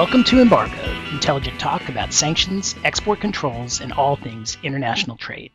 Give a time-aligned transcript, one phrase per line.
[0.00, 5.52] Welcome to Embargo, intelligent talk about sanctions, export controls, and all things international trade.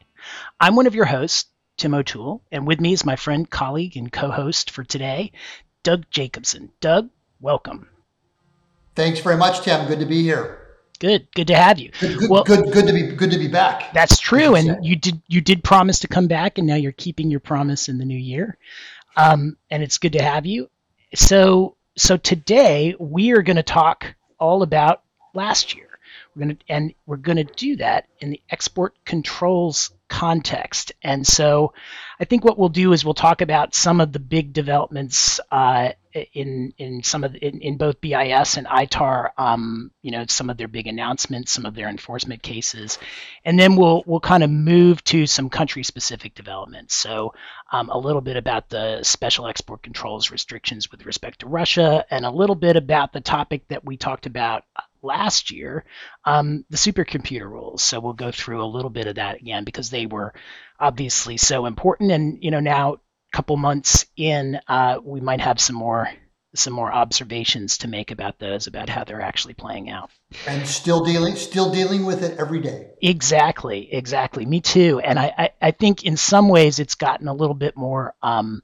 [0.60, 1.46] I'm one of your hosts,
[1.78, 5.31] Tim O'Toole, and with me is my friend, colleague, and co host for today,
[5.81, 6.71] Doug Jacobson.
[6.80, 7.09] Doug,
[7.41, 7.89] welcome.
[8.94, 9.88] Thanks very much, Tim.
[9.88, 10.68] Good to be here.
[11.00, 11.89] Good, good to have you.
[12.00, 13.93] Good, good, well, good, good to be good to be back.
[13.93, 17.32] That's true, and you did you did promise to come back, and now you're keeping
[17.32, 18.59] your promise in the new year,
[19.18, 20.70] um, and it's good to have you.
[21.16, 25.03] So, so today we are going to talk all about
[25.34, 25.89] last year.
[26.35, 30.91] We're going to and we're going to do that in the export controls context.
[31.02, 31.73] And so
[32.20, 35.90] I think what we'll do is we'll talk about some of the big developments uh,
[36.34, 39.30] in in some of in, in both BIS and ITAR.
[39.38, 42.98] Um, you know, some of their big announcements, some of their enforcement cases,
[43.44, 46.96] and then we'll we'll kind of move to some country specific developments.
[46.96, 47.34] So
[47.72, 52.26] um, a little bit about the special export controls restrictions with respect to Russia, and
[52.26, 54.63] a little bit about the topic that we talked about
[55.02, 55.85] last year,
[56.26, 57.84] um, the supercomputer rules.
[57.84, 60.34] So we'll go through a little bit of that again because they were
[60.79, 62.12] obviously so important.
[62.12, 62.98] And you know, now
[63.36, 66.09] couple months in, uh, we might have some more
[66.53, 70.09] some more observations to make about those, about how they're actually playing out.
[70.47, 72.91] And still dealing, still dealing with it every day.
[73.02, 74.46] Exactly, exactly.
[74.46, 75.02] Me too.
[75.03, 78.16] And I, I, I think in some ways it's gotten a little bit more.
[78.24, 78.63] Um,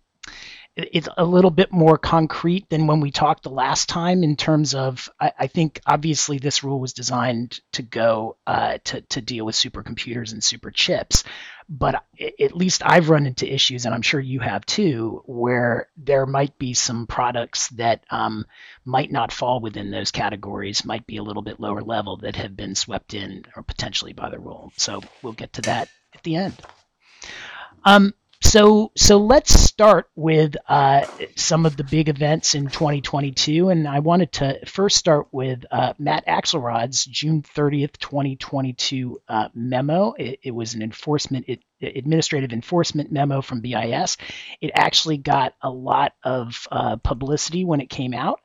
[0.76, 4.74] it's a little bit more concrete than when we talked the last time in terms
[4.74, 9.46] of I, I think obviously this rule was designed to go uh, to, to deal
[9.46, 11.24] with supercomputers and super chips
[11.74, 12.04] but
[12.40, 16.58] at least I've run into issues, and I'm sure you have too, where there might
[16.58, 18.46] be some products that um,
[18.84, 22.58] might not fall within those categories, might be a little bit lower level that have
[22.58, 24.74] been swept in or potentially by the rule.
[24.76, 26.62] So we'll get to that at the end.
[27.86, 33.88] Um, so so let's start with uh, some of the big events in 2022, and
[33.88, 40.14] I wanted to first start with uh, Matt Axelrod's June 30th, 2022 uh, memo.
[40.14, 44.18] It, it, was an enforcement it, administrative enforcement memo from BIS.
[44.60, 48.42] It actually got a lot of uh, publicity when it came out,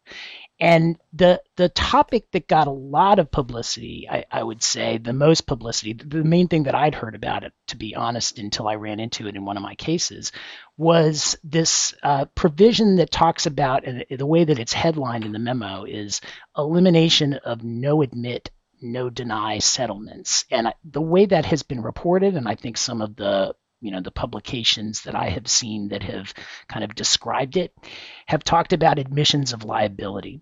[0.59, 5.13] and the the topic that got a lot of publicity, I, I, would say, the
[5.13, 8.77] most publicity, the main thing that I'd heard about it, to be honest, until I
[8.77, 10.33] ran into it in one of my cases,
[10.79, 15.39] was this uh, provision that talks about, and the way that it's headlined in the
[15.39, 16.23] memo is
[16.57, 18.51] elimination of no admit,
[18.81, 20.47] no deny settlements.
[20.51, 24.01] And the way that has been reported, and I think some of the you know
[24.01, 26.33] the publications that I have seen that have
[26.69, 27.75] kind of described it
[28.27, 30.41] have talked about admissions of liability,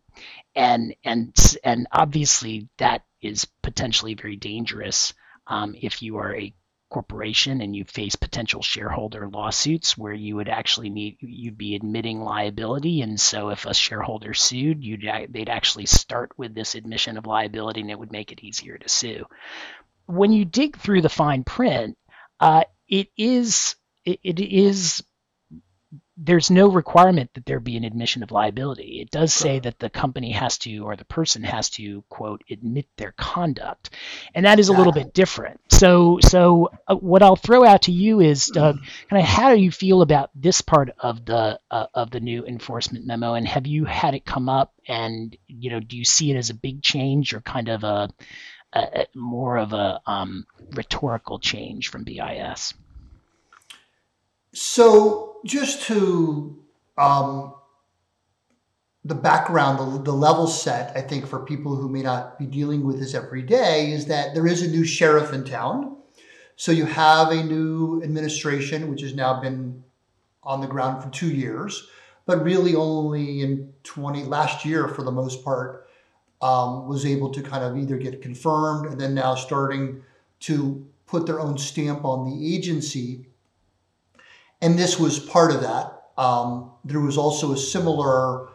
[0.54, 1.34] and and
[1.64, 5.14] and obviously that is potentially very dangerous
[5.46, 6.54] um, if you are a
[6.94, 12.20] corporation and you face potential shareholder lawsuits where you would actually need you'd be admitting
[12.20, 13.02] liability.
[13.02, 17.80] And so if a shareholder sued you'd they'd actually start with this admission of liability
[17.80, 19.24] and it would make it easier to sue.
[20.06, 21.98] When you dig through the fine print
[22.38, 25.02] uh, it is it, it is
[26.16, 29.00] there's no requirement that there be an admission of liability.
[29.00, 32.86] It does say that the company has to, or the person has to, quote, admit
[32.96, 33.90] their conduct,
[34.32, 35.60] and that is a little bit different.
[35.70, 38.78] So, so uh, what I'll throw out to you is, Doug,
[39.10, 42.46] kind of how do you feel about this part of the uh, of the new
[42.46, 46.30] enforcement memo, and have you had it come up, and you know, do you see
[46.30, 48.08] it as a big change or kind of a,
[48.74, 52.74] a more of a um, rhetorical change from BIS?
[54.52, 56.62] So, just to
[56.96, 57.54] um,
[59.04, 62.84] the background, the, the level set, I think for people who may not be dealing
[62.84, 65.96] with this every day, is that there is a new sheriff in town.
[66.56, 69.82] So, you have a new administration, which has now been
[70.44, 71.88] on the ground for two years,
[72.26, 75.83] but really only in 20 last year, for the most part,
[76.44, 80.02] um, was able to kind of either get confirmed and then now starting
[80.40, 83.26] to put their own stamp on the agency
[84.60, 86.04] and this was part of that.
[86.16, 88.48] Um, there was also a similar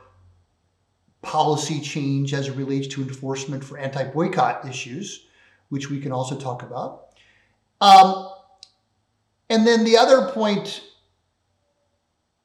[1.21, 5.27] policy change as it relates to enforcement for anti boycott issues,
[5.69, 7.09] which we can also talk about.
[7.81, 8.29] Um,
[9.49, 10.83] and then the other point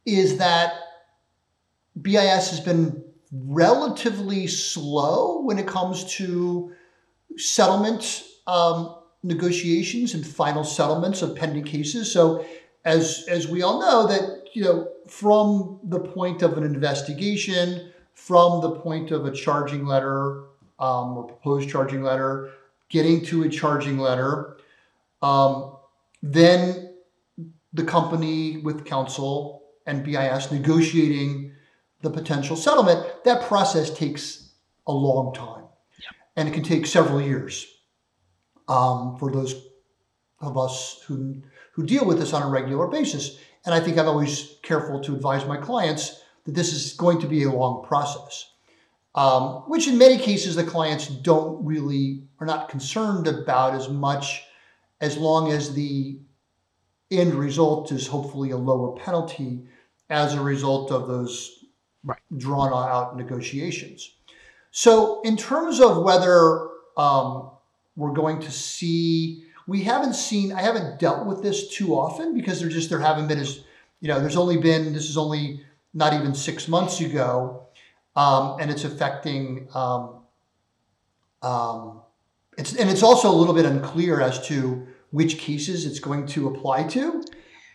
[0.05, 0.75] is that
[2.01, 3.04] BIS has been
[3.35, 6.73] relatively slow when it comes to
[7.37, 12.13] settlement um, negotiations and final settlements of pending cases.
[12.13, 12.45] So
[12.85, 18.61] as as we all know that you know from the point of an investigation from
[18.61, 20.45] the point of a charging letter
[20.79, 22.51] um, or proposed charging letter
[22.89, 24.57] getting to a charging letter
[25.23, 25.77] um,
[26.23, 26.95] then
[27.73, 31.54] the company with counsel and bis negotiating
[32.05, 34.51] the potential settlement that process takes
[34.87, 35.65] a long time
[36.37, 37.67] and it can take several years
[38.69, 39.67] um, for those
[40.41, 41.43] of us who
[41.73, 43.39] who deal with this on a regular basis.
[43.65, 47.27] And I think I'm always careful to advise my clients that this is going to
[47.27, 48.53] be a long process,
[49.17, 54.45] um, which in many cases the clients don't really are not concerned about as much
[55.01, 56.21] as long as the
[57.11, 59.65] end result is hopefully a lower penalty
[60.11, 61.64] as a result of those
[62.05, 62.19] right.
[62.37, 64.15] drawn out negotiations.
[64.71, 67.51] So, in terms of whether um,
[67.97, 72.61] we're going to see, we haven't seen, I haven't dealt with this too often because
[72.61, 73.65] there just there haven't been as,
[74.01, 75.65] you know, there's only been this is only
[75.95, 77.67] not even six months ago,
[78.17, 79.69] um, and it's affecting.
[79.75, 80.21] Um,
[81.43, 82.01] um,
[82.59, 86.49] it's and it's also a little bit unclear as to which cases it's going to
[86.49, 87.25] apply to.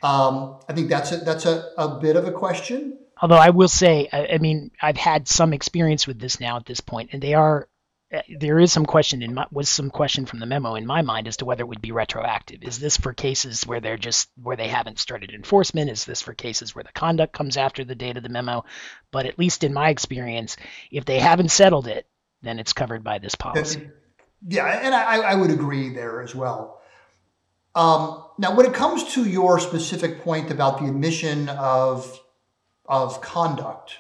[0.04, 3.00] Um, I think that's a, that's a, a bit of a question.
[3.22, 6.66] Although I will say, I, I, mean, I've had some experience with this now at
[6.66, 7.68] this point, and they are
[8.12, 11.04] uh, there is some question in my, was some question from the memo in my
[11.04, 12.64] mind as to whether it would be retroactive.
[12.64, 15.92] Is this for cases where they're just where they haven't started enforcement?
[15.92, 18.66] Is this for cases where the conduct comes after the date of the memo?
[19.12, 20.58] But at least in my experience,
[20.92, 22.08] if they haven't settled it,
[22.42, 23.92] then it's covered by this policy.
[24.48, 26.82] Yeah, and I, I would agree there as well.
[27.76, 32.20] Um, now, when it comes to your specific point about the admission of
[32.90, 33.98] of conduct,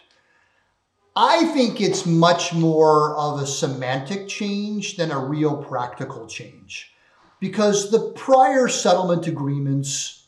[1.15, 6.91] I think it's much more of a semantic change than a real practical change.
[7.39, 10.27] Because the prior settlement agreements,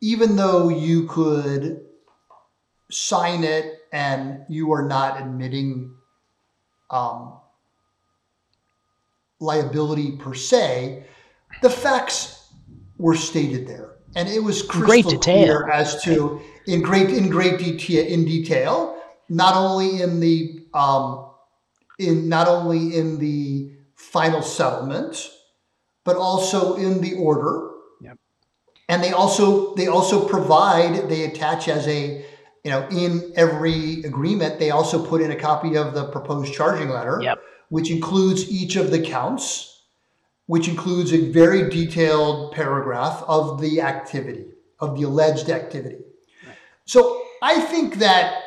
[0.00, 1.84] even though you could
[2.90, 5.94] sign it and you are not admitting
[6.90, 7.34] um,
[9.40, 11.04] liability per se,
[11.62, 12.48] the facts
[12.96, 13.96] were stated there.
[14.16, 15.44] And it was crystal great detail.
[15.44, 18.98] clear as to in great in great detail in detail
[19.28, 21.30] not only in the um,
[21.98, 25.30] in not only in the final settlement,
[26.04, 27.70] but also in the order.
[28.00, 28.18] Yep.
[28.88, 32.24] And they also they also provide they attach as a
[32.64, 36.88] you know in every agreement they also put in a copy of the proposed charging
[36.88, 37.38] letter, yep.
[37.68, 39.82] which includes each of the counts,
[40.46, 44.46] which includes a very detailed paragraph of the activity
[44.80, 45.98] of the alleged activity.
[46.88, 48.44] So I think that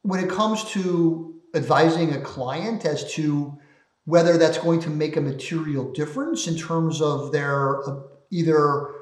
[0.00, 3.58] when it comes to advising a client as to
[4.06, 8.00] whether that's going to make a material difference in terms of their uh,
[8.30, 8.94] either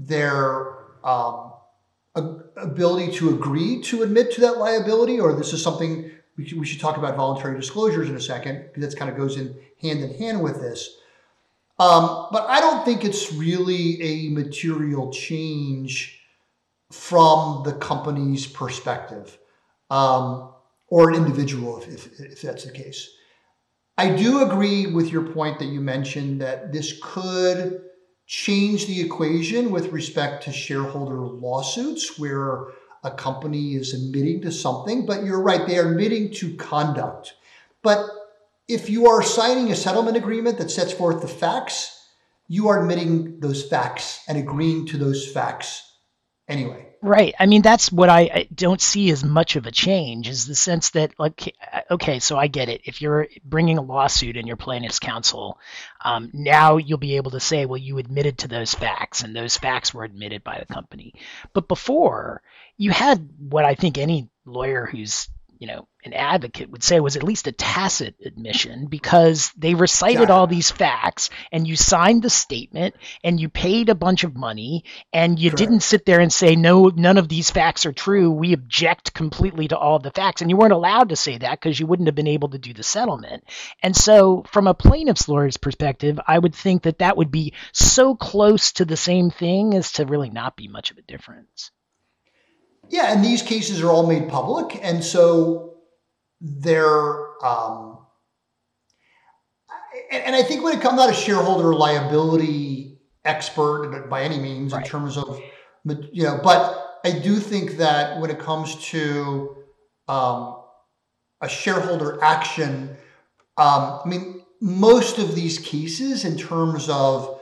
[0.00, 0.74] their
[1.04, 1.52] um,
[2.56, 6.66] ability to agree to admit to that liability, or this is something we should, we
[6.66, 10.00] should talk about voluntary disclosures in a second because that kind of goes in hand
[10.00, 10.96] in hand with this.
[11.78, 16.25] Um, but I don't think it's really a material change
[16.90, 19.38] from the company's perspective
[19.90, 20.52] um,
[20.88, 23.10] or an individual if, if, if that's the case.
[23.98, 27.82] I do agree with your point that you mentioned that this could
[28.26, 32.66] change the equation with respect to shareholder lawsuits where
[33.04, 37.34] a company is admitting to something, but you're right, they are admitting to conduct.
[37.82, 38.04] But
[38.68, 42.04] if you are signing a settlement agreement that sets forth the facts,
[42.48, 45.85] you are admitting those facts and agreeing to those facts
[46.48, 46.86] anyway.
[47.02, 47.34] Right.
[47.38, 50.54] I mean, that's what I, I, don't see as much of a change is the
[50.54, 51.54] sense that, like,
[51.90, 52.80] okay, so I get it.
[52.84, 55.58] If you're bringing a lawsuit and you're plaintiff's counsel,
[56.04, 59.56] um, now you'll be able to say, well, you admitted to those facts and those
[59.56, 61.14] facts were admitted by the company.
[61.52, 62.42] But before,
[62.76, 67.16] you had what I think any lawyer who's you know, an advocate would say was
[67.16, 72.30] at least a tacit admission because they recited all these facts and you signed the
[72.30, 72.94] statement
[73.24, 75.58] and you paid a bunch of money and you Correct.
[75.58, 78.30] didn't sit there and say, no, none of these facts are true.
[78.30, 80.42] We object completely to all the facts.
[80.42, 82.72] And you weren't allowed to say that because you wouldn't have been able to do
[82.72, 83.44] the settlement.
[83.82, 88.14] And so, from a plaintiff's lawyer's perspective, I would think that that would be so
[88.14, 91.72] close to the same thing as to really not be much of a difference.
[92.88, 95.74] Yeah, and these cases are all made public, and so
[96.40, 97.44] they're.
[97.44, 97.98] Um,
[100.10, 104.72] and, and I think when it comes out of shareholder liability expert by any means
[104.72, 104.84] right.
[104.84, 105.40] in terms of
[106.12, 109.56] you know, but I do think that when it comes to
[110.08, 110.62] um,
[111.40, 112.96] a shareholder action,
[113.56, 117.35] um, I mean, most of these cases in terms of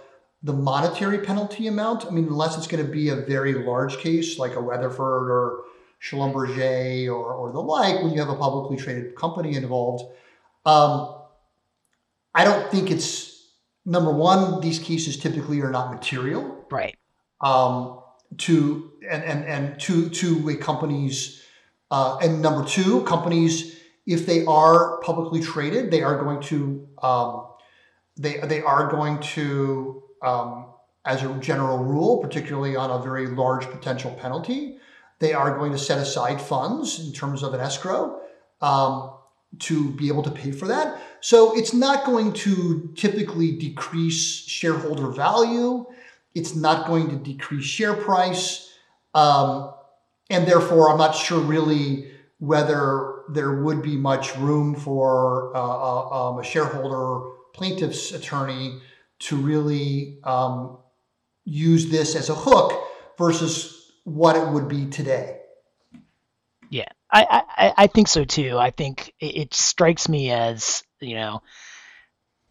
[0.45, 2.07] the monetary penalty amount.
[2.07, 5.65] I mean, unless it's going to be a very large case like a Weatherford or
[6.01, 10.05] Schlumberger or, or the like, when you have a publicly traded company involved,
[10.67, 11.17] um,
[12.35, 13.49] I don't think it's
[13.87, 14.61] number one.
[14.61, 16.97] These cases typically are not material, right?
[17.41, 18.01] Um,
[18.39, 21.43] to and and and to to a company's
[21.91, 27.47] uh, and number two, companies if they are publicly traded, they are going to um,
[28.17, 30.67] they they are going to um,
[31.05, 34.79] as a general rule, particularly on a very large potential penalty,
[35.19, 38.21] they are going to set aside funds in terms of an escrow
[38.61, 39.13] um,
[39.59, 41.01] to be able to pay for that.
[41.21, 45.87] So it's not going to typically decrease shareholder value.
[46.35, 48.75] It's not going to decrease share price.
[49.15, 49.73] Um,
[50.31, 56.31] and therefore, I'm not sure really whether there would be much room for uh, uh
[56.31, 58.81] um, a shareholder plaintiff's attorney
[59.21, 60.79] to really um,
[61.45, 62.73] use this as a hook
[63.17, 65.41] versus what it would be today.
[66.71, 68.59] Yeah, I, I, I think so too.
[68.59, 71.43] I think it, it strikes me as, you know,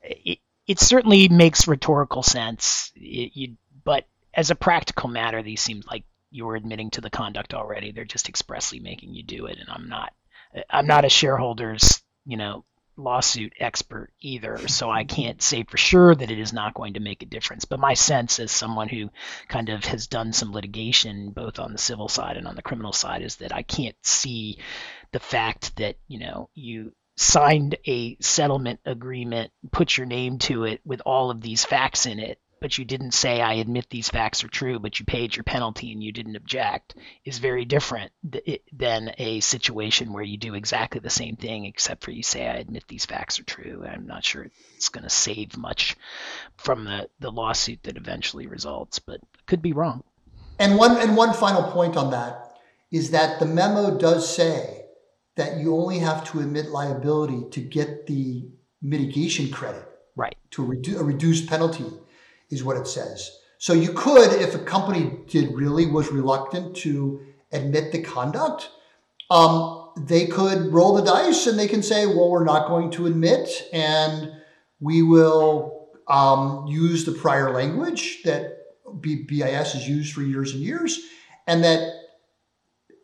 [0.01, 2.91] it, it certainly makes rhetorical sense.
[2.96, 7.53] It, you, but as a practical matter, these seem like you're admitting to the conduct
[7.53, 7.91] already.
[7.91, 10.13] They're just expressly making you do it, and I'm not.
[10.70, 12.63] I'm not a shareholder's, you know,
[12.97, 17.00] lawsuit expert either, so I can't say for sure that it is not going to
[17.00, 17.65] make a difference.
[17.65, 19.09] But my sense, as someone who
[19.47, 22.93] kind of has done some litigation both on the civil side and on the criminal
[22.93, 24.59] side, is that I can't see
[25.12, 30.81] the fact that you know you signed a settlement agreement, put your name to it
[30.83, 34.46] with all of these facts in it, but you didn't say, I admit these facts
[34.46, 38.13] are true, but you paid your penalty and you didn't object, is very different
[38.72, 42.53] than a situation where you do exactly the same thing, except for you say, I
[42.53, 43.84] admit these facts are true.
[43.86, 45.98] I'm not sure it's going to save much
[46.55, 50.01] from the, the lawsuit that eventually results, but could be wrong.
[50.58, 52.60] And one, and one final point on that
[52.93, 54.86] is that the memo does say
[55.36, 58.48] that you only have to admit liability to get the
[58.82, 59.86] mitigation credit.
[60.15, 60.38] Right.
[60.51, 61.91] To a, redu- a reduced penalty
[62.53, 63.39] is what it says.
[63.57, 68.69] So you could, if a company did really was reluctant to admit the conduct,
[69.29, 73.05] um, they could roll the dice and they can say, well, we're not going to
[73.05, 74.31] admit, and
[74.79, 78.57] we will um, use the prior language that
[79.00, 81.00] BIS has used for years and years,
[81.48, 81.93] and that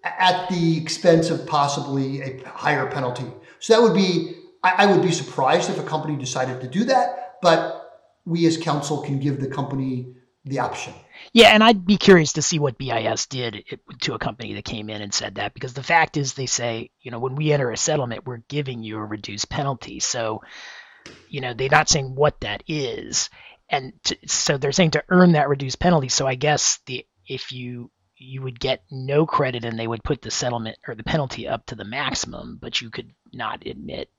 [0.03, 3.25] at the expense of possibly a higher penalty.
[3.59, 6.85] So that would be, I, I would be surprised if a company decided to do
[6.85, 7.88] that, but
[8.25, 10.13] we as counsel can give the company
[10.45, 10.93] the option.
[11.33, 13.63] Yeah, and I'd be curious to see what BIS did
[14.01, 16.91] to a company that came in and said that because the fact is they say,
[17.01, 19.99] you know, when we enter a settlement, we're giving you a reduced penalty.
[19.99, 20.41] So,
[21.27, 23.29] you know, they're not saying what that is.
[23.69, 26.09] And to, so they're saying to earn that reduced penalty.
[26.09, 30.21] So I guess the if you you would get no credit and they would put
[30.21, 34.09] the settlement or the penalty up to the maximum, but you could not admit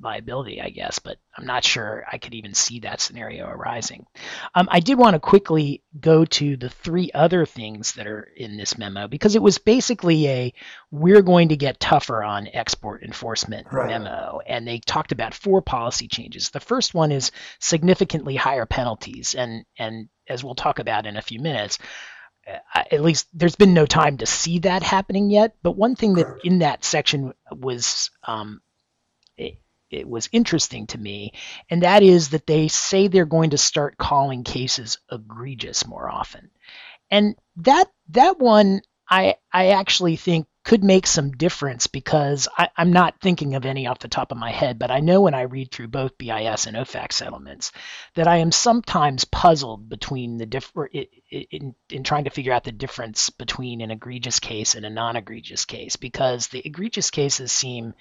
[0.00, 4.06] liability, I guess, but I'm not sure I could even see that scenario arising.
[4.54, 8.56] Um, I did want to quickly go to the three other things that are in
[8.56, 10.54] this memo because it was basically a
[10.90, 13.88] we're going to get tougher on export enforcement right.
[13.88, 16.50] memo, and they talked about four policy changes.
[16.50, 21.22] The first one is significantly higher penalties, and and as we'll talk about in a
[21.22, 21.78] few minutes.
[22.48, 25.54] Uh, at least there's been no time to see that happening yet.
[25.62, 28.62] But one thing that in that section was um,
[29.90, 31.32] it was interesting to me,
[31.68, 36.50] and that is that they say they're going to start calling cases egregious more often.
[37.10, 42.92] And that that one I I actually think could make some difference because I, am
[42.92, 45.42] not thinking of any off the top of my head, but I know when I
[45.42, 47.72] read through both BIS and OFAC settlements
[48.14, 52.72] that I am sometimes puzzled between the different in, in trying to figure out the
[52.72, 57.94] difference between an egregious case and a non-egregious case because the egregious cases seem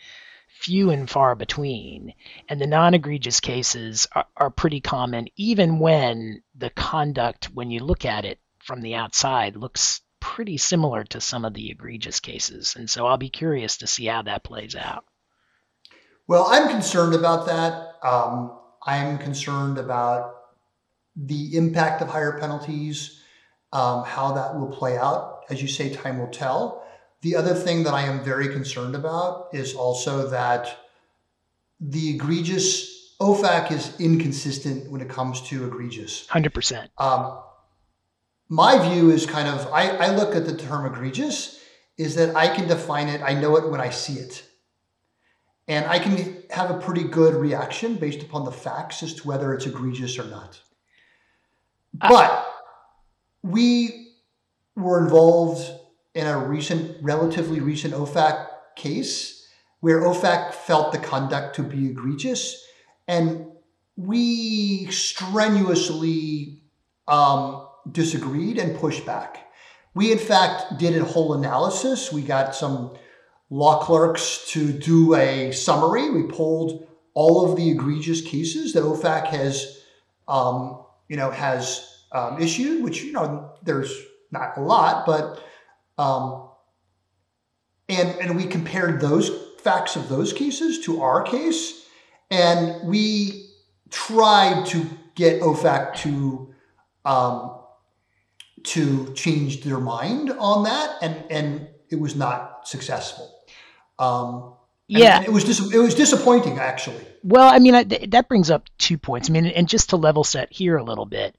[0.60, 2.14] few and far between.
[2.50, 7.80] And the non egregious cases are, are, pretty common, even when the conduct, when you
[7.80, 12.76] look at it from the outside, looks pretty similar to some of the egregious cases.
[12.76, 15.06] And so I'll be curious to see how that plays out.
[16.28, 17.96] Well, I'm concerned about that.
[18.04, 20.36] Um, I'm concerned about
[21.16, 23.22] the impact of higher penalties,
[23.72, 25.46] um, how that will play out.
[25.50, 26.86] As you say, time will tell.
[27.22, 30.78] The other thing that I am very concerned about is also that
[31.80, 36.26] the egregious OFAC is inconsistent when it comes to egregious.
[36.28, 36.88] 100%.
[36.98, 37.40] Um,
[38.48, 41.62] my view is kind of, I, I look at the term egregious,
[41.98, 44.44] is that I can define it, I know it when I see it.
[45.68, 49.54] And I can have a pretty good reaction based upon the facts as to whether
[49.54, 50.60] it's egregious or not.
[52.02, 52.48] Uh, but
[53.44, 54.14] we
[54.76, 55.70] were involved
[56.20, 59.48] in a recent, relatively recent OFAC case
[59.80, 62.62] where OFAC felt the conduct to be egregious.
[63.08, 63.48] And
[63.96, 66.62] we strenuously
[67.08, 69.48] um, disagreed and pushed back.
[69.94, 72.12] We, in fact, did a whole analysis.
[72.12, 72.98] We got some
[73.50, 76.10] law clerks to do a summary.
[76.10, 79.82] We pulled all of the egregious cases that OFAC has,
[80.28, 83.94] um, you know, has um, issued, which you know there's
[84.32, 85.44] not a lot, but
[86.00, 86.50] um,
[87.90, 89.30] and and we compared those
[89.60, 91.86] facts of those cases to our case,
[92.32, 93.50] and we
[93.90, 96.54] tried to get OFAC to
[97.04, 97.60] um,
[98.64, 103.36] to change their mind on that, and and it was not successful.
[104.00, 104.54] Um,
[104.88, 107.06] yeah, it was dis- it was disappointing actually.
[107.24, 109.30] Well, I mean, I, th- that brings up two points.
[109.30, 111.36] I mean, and just to level set here a little bit,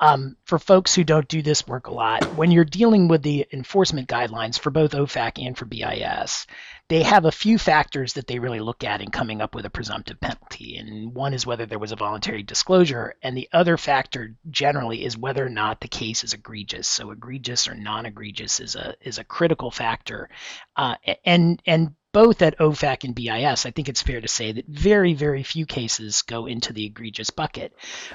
[0.00, 3.46] um, for folks who don't do this work a lot, when you're dealing with the
[3.52, 6.46] enforcement guidelines for both OFAC and for BIS,
[6.88, 9.70] they have a few factors that they really look at in coming up with a
[9.70, 10.78] presumptive penalty.
[10.78, 15.18] And one is whether there was a voluntary disclosure, and the other factor generally is
[15.18, 16.88] whether or not the case is egregious.
[16.88, 20.30] So egregious or non-egregious is a is a critical factor,
[20.76, 24.66] uh, and and both at OFAC and BIS, I think it's fair to say that
[24.66, 27.72] very, very few cases go into the egregious bucket.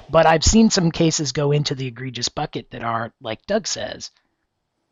[0.09, 4.11] But I've seen some cases go into the egregious bucket that are, like Doug says,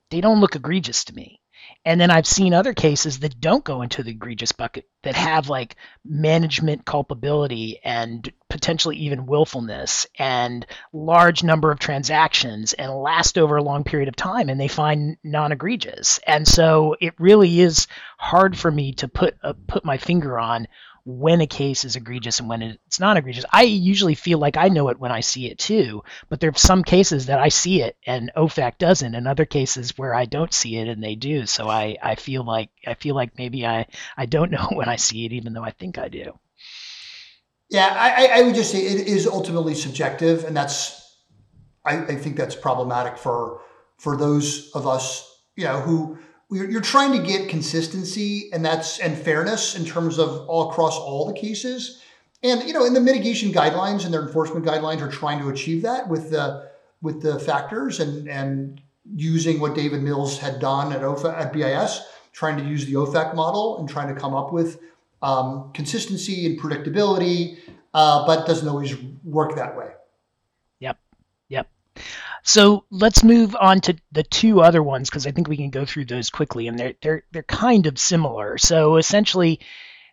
[0.10, 1.42] they don't look egregious to me.
[1.86, 5.50] And then I've seen other cases that don't go into the egregious bucket that have
[5.50, 13.58] like management culpability and potentially even willfulness and large number of transactions and last over
[13.58, 16.20] a long period of time and they find non-egregious.
[16.26, 20.68] And so it really is hard for me to put a, put my finger on
[21.06, 23.46] when a case is egregious and when it's not egregious.
[23.52, 26.58] I usually feel like I know it when I see it too, but there are
[26.58, 30.54] some cases that I see it and OFAC doesn't, and other cases where I don't
[30.54, 31.46] see it and they do.
[31.46, 34.96] So I, I feel like I feel like maybe I, I don't know when I
[34.96, 36.40] see it, even though I think I do.
[37.70, 41.02] Yeah, I, I would just say it is ultimately subjective, and that's
[41.86, 43.62] I, I think that's problematic for
[43.98, 46.20] for those of us, you know, who
[46.52, 51.26] you're trying to get consistency and that's and fairness in terms of all across all
[51.26, 52.02] the cases.
[52.44, 55.82] And you know in the mitigation guidelines and their enforcement guidelines are trying to achieve
[55.84, 56.70] that with the
[57.02, 58.82] with the factors and and
[59.16, 62.02] using what david mills had done at OFA, at bis
[62.32, 64.80] trying to use the ofac model and trying to come up with
[65.22, 67.60] um, consistency and predictability
[67.94, 69.92] uh, but doesn't always work that way
[72.44, 75.86] so let's move on to the two other ones because I think we can go
[75.86, 78.58] through those quickly, and they're they're they're kind of similar.
[78.58, 79.62] So essentially,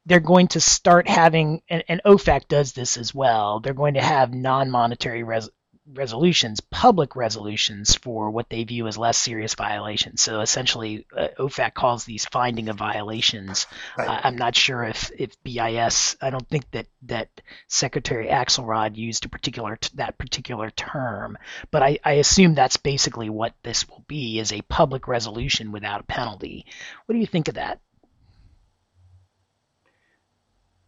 [0.06, 3.60] they're going to start having, and, and OFAC does this as well.
[3.60, 5.50] They're going to have non-monetary res,
[5.94, 10.22] resolutions, public resolutions for what they view as less serious violations.
[10.22, 13.66] So essentially, uh, OFAC calls these finding of violations.
[13.96, 14.08] Right.
[14.08, 16.16] Uh, I'm not sure if, if BIS.
[16.20, 17.28] I don't think that that
[17.68, 21.38] Secretary Axelrod used a particular t- that particular term,
[21.70, 26.00] but I, I assume that's basically what this will be: is a public resolution without
[26.00, 26.66] a penalty.
[27.06, 27.80] What do you think of that?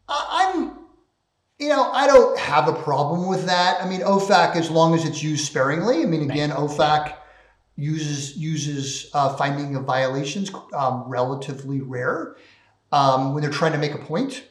[0.09, 0.82] I'm
[1.63, 3.81] you know, I don't have a problem with that.
[3.81, 6.03] I mean, OFAC, as long as it's used sparingly.
[6.03, 7.15] I mean, again, OFAC
[7.77, 12.37] uses uses uh, finding of violations um, relatively rare
[12.91, 14.45] um, when they're trying to make a point.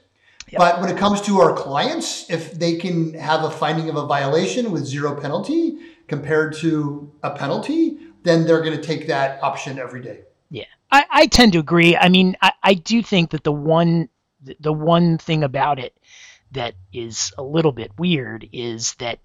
[0.49, 0.59] Yep.
[0.59, 4.05] But when it comes to our clients, if they can have a finding of a
[4.05, 9.79] violation with zero penalty compared to a penalty, then they're going to take that option
[9.79, 10.21] every day.
[10.49, 11.95] Yeah, I, I tend to agree.
[11.97, 14.07] I mean, I, I do think that the one
[14.59, 15.95] the one thing about it
[16.51, 19.19] that is a little bit weird is that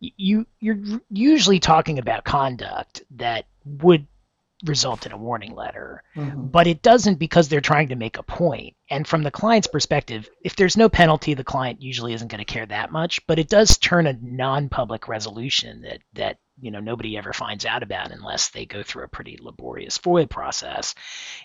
[0.00, 0.78] you you're
[1.10, 4.06] usually talking about conduct that would
[4.64, 6.46] result in a warning letter mm-hmm.
[6.46, 8.38] but it doesn't because they're trying to make a point.
[8.38, 12.44] point and from the client's perspective if there's no penalty the client usually isn't going
[12.44, 16.80] to care that much but it does turn a non-public resolution that that you know
[16.80, 20.94] nobody ever finds out about unless they go through a pretty laborious FOIA process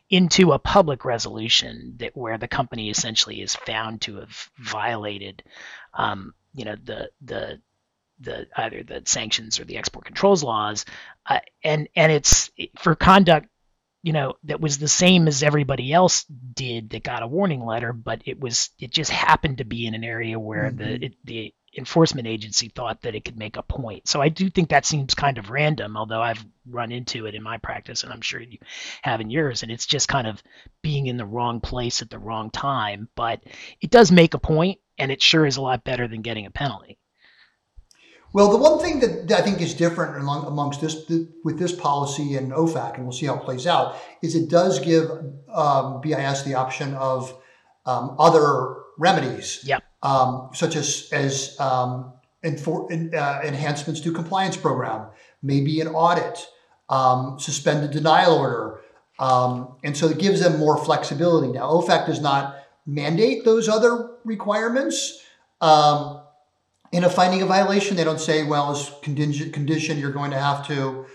[0.10, 5.44] into a public resolution that where the company essentially is found to have violated
[5.94, 7.62] um, you know the the
[8.24, 10.86] the either the sanctions or the export controls laws
[11.28, 13.48] uh, and and it's for conduct
[14.02, 17.94] you know that was the same as everybody else did that got a warning letter
[17.94, 20.78] but it was it just happened to be in an area where mm-hmm.
[20.78, 24.08] the it, the enforcement agency thought that it could make a point.
[24.08, 27.44] So I do think that seems kind of random, although I've run into it in
[27.44, 28.60] my practice and I'm sure you
[29.02, 29.64] have in yours.
[29.64, 30.42] And it's just kind of
[30.82, 33.10] being in the wrong place at the wrong time.
[33.16, 33.44] But
[33.82, 36.52] it does make a point, and it sure is a lot better than getting a
[36.52, 36.98] penalty.
[38.34, 41.10] Well, the one thing that I think is different among, amongst this
[41.44, 44.80] with this policy and OFAC, and we'll see how it plays out, is it does
[44.80, 45.10] give
[45.54, 47.34] um, BIS the option of
[47.86, 49.62] um, other remedies.
[49.64, 55.08] Yep um, such as as um, enfor- uh, enhancements to compliance program,
[55.42, 56.46] maybe an audit,
[56.90, 58.82] um, suspended denial order,
[59.20, 61.52] Um, and so it gives them more flexibility.
[61.52, 65.22] Now, OFAC does not mandate those other requirements.
[65.62, 66.23] Um,
[66.94, 70.40] in a finding a violation, they don't say, well, as contingent condition, you're going to
[70.40, 71.06] have to,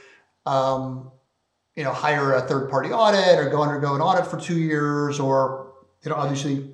[0.44, 1.12] um,
[1.76, 5.20] you know, hire a third party audit or go undergo an audit for two years,
[5.20, 6.68] or you know, obviously,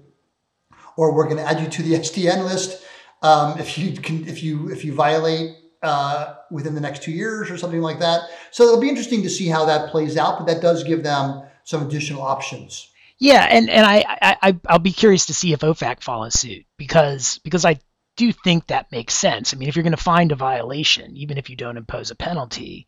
[0.97, 2.83] or we're going to add you to the SDN list
[3.21, 7.51] um, if you can, if you if you violate uh, within the next two years
[7.51, 8.23] or something like that.
[8.53, 11.43] So it'll be interesting to see how that plays out, but that does give them
[11.65, 12.91] some additional options.
[13.19, 17.39] Yeah, and and I, I I'll be curious to see if OFAC follows suit because
[17.45, 17.79] because I
[18.17, 19.53] do think that makes sense.
[19.53, 22.15] I mean, if you're going to find a violation, even if you don't impose a
[22.15, 22.87] penalty,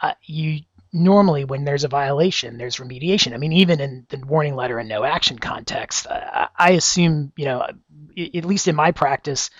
[0.00, 0.60] uh, you
[0.92, 3.34] normally when there's a violation, there's remediation.
[3.34, 7.44] I mean, even in the warning letter and no action context, uh, I assume you
[7.46, 7.66] know,
[8.16, 9.50] at least in my practice,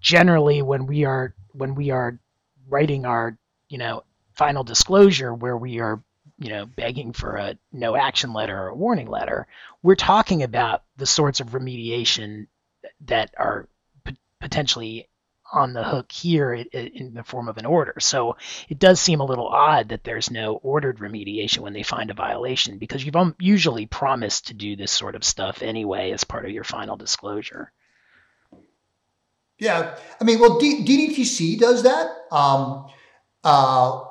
[0.00, 2.18] generally when we are when we are
[2.68, 3.36] writing our
[3.68, 6.02] you know final disclosure where we are
[6.42, 9.46] you know, begging for a no action letter or a warning letter.
[9.82, 12.48] We're talking about the sorts of remediation
[13.02, 13.68] that are
[14.42, 15.08] potentially
[15.52, 17.94] on the hook here in the form of an order.
[18.00, 18.36] So
[18.68, 22.14] it does seem a little odd that there's no ordered remediation when they find a
[22.14, 26.46] violation because you've um, usually promised to do this sort of stuff anyway as part
[26.46, 27.70] of your final disclosure.
[29.58, 32.86] Yeah, I mean, well, D- DDTC does that um,
[33.44, 34.04] uh,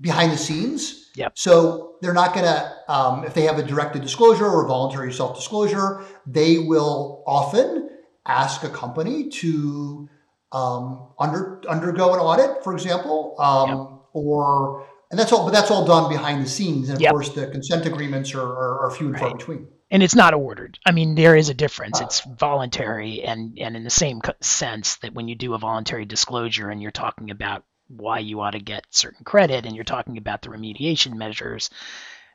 [0.00, 1.10] behind the scenes.
[1.14, 1.32] Yep.
[1.36, 5.12] So they're not going to, um, if they have a directed disclosure or a voluntary
[5.12, 7.88] self disclosure, they will often
[8.28, 10.08] ask a company to
[10.52, 14.00] um, under undergo an audit, for example, um, yep.
[14.12, 15.44] or and that's all.
[15.44, 17.10] But that's all done behind the scenes, and of yep.
[17.10, 19.22] course, the consent agreements are, are, are few and right.
[19.22, 19.68] far between.
[19.90, 20.78] And it's not ordered.
[20.84, 22.00] I mean, there is a difference.
[22.00, 26.04] Uh, it's voluntary, and and in the same sense that when you do a voluntary
[26.04, 30.18] disclosure and you're talking about why you ought to get certain credit and you're talking
[30.18, 31.70] about the remediation measures,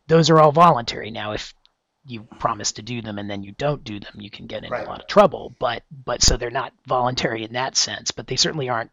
[0.07, 1.11] those are all voluntary.
[1.11, 1.53] Now, if
[2.05, 4.71] you promise to do them and then you don't do them, you can get in
[4.71, 4.85] right.
[4.85, 5.55] a lot of trouble.
[5.59, 8.91] But but so they're not voluntary in that sense, but they certainly aren't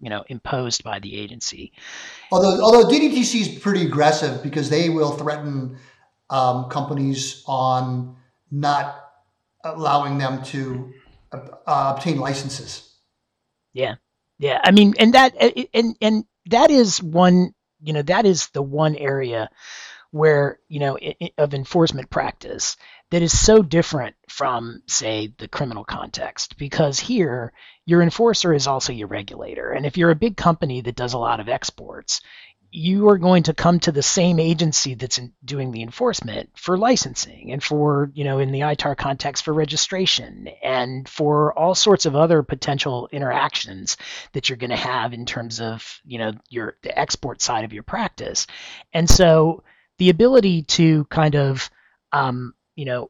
[0.00, 1.72] you know imposed by the agency.
[2.30, 5.78] Although although DDTC is pretty aggressive because they will threaten
[6.30, 8.16] um, companies on
[8.50, 8.98] not
[9.64, 10.92] allowing them to
[11.32, 12.88] uh, obtain licenses.
[13.72, 13.94] Yeah,
[14.38, 15.34] yeah, I mean, and that
[15.72, 19.48] and and that is one, you know, that is the one area
[20.12, 20.98] where you know
[21.38, 22.76] of enforcement practice
[23.10, 27.52] that is so different from say the criminal context because here
[27.84, 31.18] your enforcer is also your regulator and if you're a big company that does a
[31.18, 32.20] lot of exports
[32.74, 37.52] you are going to come to the same agency that's doing the enforcement for licensing
[37.52, 42.16] and for, you know, in the ITAR context for registration and for all sorts of
[42.16, 43.98] other potential interactions
[44.32, 47.74] that you're going to have in terms of, you know, your the export side of
[47.74, 48.46] your practice.
[48.94, 49.62] And so
[50.02, 51.70] the ability to kind of,
[52.10, 53.08] um, you know,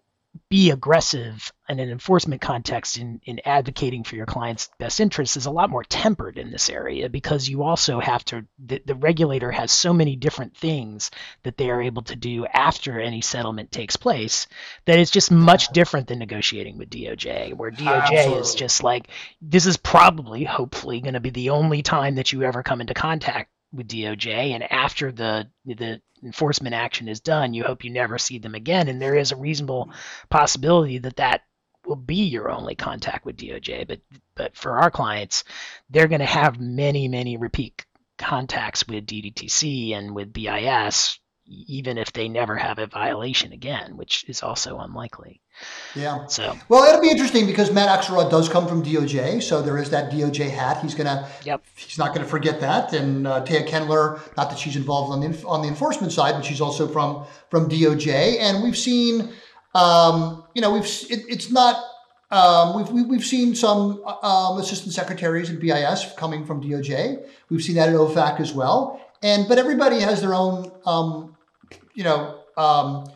[0.51, 5.47] be aggressive in an enforcement context in, in advocating for your client's best interests is
[5.47, 9.51] a lot more tempered in this area because you also have to the, the regulator
[9.51, 11.11] has so many different things
[11.45, 14.47] that they are able to do after any settlement takes place
[14.85, 18.41] that it's just much different than negotiating with DOJ where DOJ Absolutely.
[18.41, 19.09] is just like
[19.41, 22.93] this is probably hopefully going to be the only time that you ever come into
[22.93, 28.19] contact with DOJ, and after the the enforcement action is done, you hope you never
[28.19, 28.89] see them again.
[28.89, 29.91] And there is a reasonable
[30.31, 31.43] possibility that that
[31.85, 33.89] will be your only contact with DOJ.
[33.89, 34.01] But
[34.35, 35.45] but for our clients,
[35.91, 37.85] they're going to have many many repeat
[38.19, 44.25] contacts with DDTC and with BIS even if they never have a violation again, which
[44.29, 45.41] is also unlikely.
[45.95, 46.27] Yeah.
[46.27, 49.91] So well, it'll be interesting because Matt Axelrod does come from DOJ, so there is
[49.91, 50.81] that DOJ hat.
[50.83, 51.29] He's gonna.
[51.45, 51.65] Yep.
[51.77, 52.93] He's not gonna forget that.
[52.93, 56.45] And uh, Taya Kendler, not that she's involved on the on the enforcement side, but
[56.45, 59.31] she's also from from DOJ, and we've seen,
[59.75, 61.85] um, you know, we've it, it's not.
[62.31, 67.23] Um, we've, we've seen some um, assistant secretaries in BIS coming from DOJ.
[67.51, 68.99] We've seen that at OFAC as well.
[69.23, 71.37] And but everybody has their own um,
[71.95, 73.07] you know, um,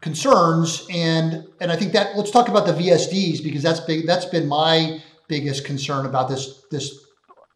[0.00, 0.86] concerns.
[0.90, 4.06] And and I think that let's talk about the VSDs because that's big.
[4.06, 7.00] That's been my biggest concern about this this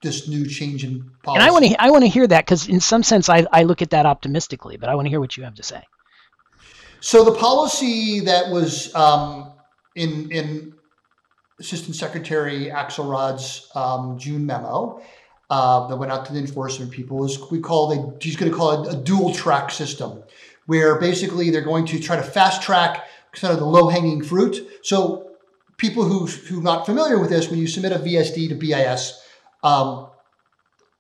[0.03, 1.41] this new change in policy.
[1.41, 3.65] And I want to I want to hear that because in some sense I, I
[3.65, 5.83] look at that optimistically, but I want to hear what you have to say.
[7.01, 9.53] So the policy that was um,
[9.95, 10.75] in in
[11.61, 15.03] Assistant Secretary Axelrod's um, June memo
[15.51, 18.57] uh, that went out to the enforcement people is we call it he's going to
[18.57, 20.23] call it a dual track system
[20.67, 24.69] where basically they're going to try to fast track kind of the low hanging fruit.
[24.83, 25.31] So
[25.77, 29.21] people who who are not familiar with this, when you submit a VSD to BIS,
[29.63, 30.09] um,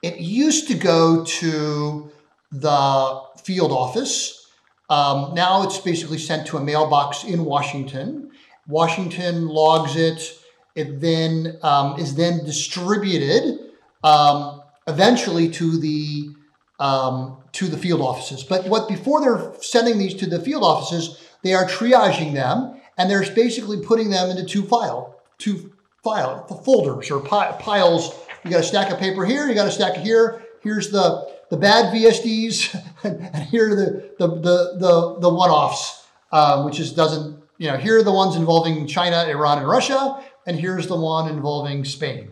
[0.02, 2.11] it used to go to
[2.50, 4.48] the field office.
[4.88, 8.30] Um, now it's basically sent to a mailbox in Washington.
[8.66, 10.34] Washington logs it.
[10.74, 13.67] It then um, is then distributed
[14.02, 16.30] um, eventually to the
[16.78, 18.44] um, to the field offices.
[18.44, 23.11] But what before they're sending these to the field offices, they are triaging them and
[23.11, 28.14] they're basically putting them into two file two file folders or piles.
[28.44, 29.48] You got a stack of paper here.
[29.48, 30.44] You got a stack here.
[30.62, 36.06] Here's the the bad VSDs, and here are the the the the, the one offs,
[36.32, 40.22] um, which is doesn't you know here are the ones involving China, Iran, and Russia,
[40.46, 42.30] and here's the one involving Spain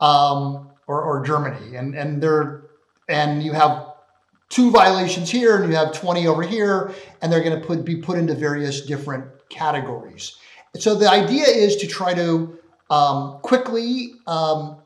[0.00, 2.62] um, or, or Germany, and and they're
[3.08, 3.92] and you have
[4.48, 7.96] two violations here and you have 20 over here and they're going to put, be
[7.96, 10.36] put into various different categories
[10.78, 12.58] so the idea is to try to
[12.90, 14.78] um, quickly um,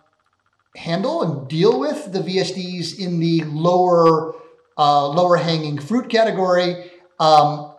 [0.76, 4.34] handle and deal with the VSDs in the lower
[4.76, 7.74] uh, lower hanging fruit category, um,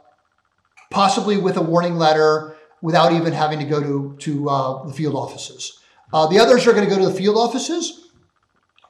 [0.91, 5.15] possibly with a warning letter without even having to go to to uh, the field
[5.15, 5.79] offices.
[6.11, 8.08] Uh, the others are going to go to the field offices,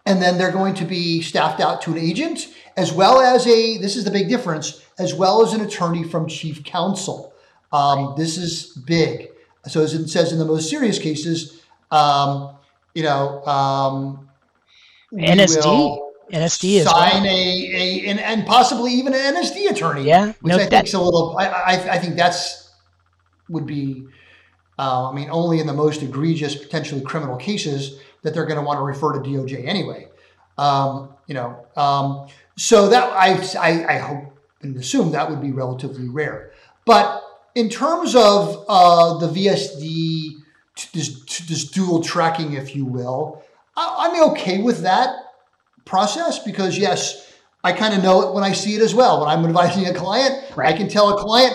[0.09, 3.77] and then they're going to be staffed out to an agent as well as a.
[3.77, 7.31] This is the big difference, as well as an attorney from chief counsel.
[7.71, 9.29] Um, this is big.
[9.67, 12.55] So as it says in the most serious cases, um,
[12.95, 14.29] you know, um,
[15.13, 16.05] NSD.
[16.31, 17.25] NSD sign well.
[17.25, 20.03] a, a and, and, possibly even an NSD attorney.
[20.03, 21.35] Yeah, which no, I think is a little.
[21.37, 22.71] I, I, I think that's
[23.47, 24.05] would be.
[24.77, 28.65] Uh, I mean, only in the most egregious, potentially criminal cases that they're going to
[28.65, 30.08] want to refer to DOJ anyway.
[30.58, 32.27] Um, you know, um,
[32.58, 36.51] so that I, I, I hope and assume that would be relatively rare.
[36.86, 37.23] But
[37.55, 40.39] in terms of uh, the VSD
[40.93, 43.43] this, this dual tracking, if you will.
[43.75, 45.15] I, am okay with that
[45.86, 49.21] process because yes, I kind of know it when I see it as well.
[49.21, 50.73] When I'm advising a client, right.
[50.73, 51.53] I can tell a client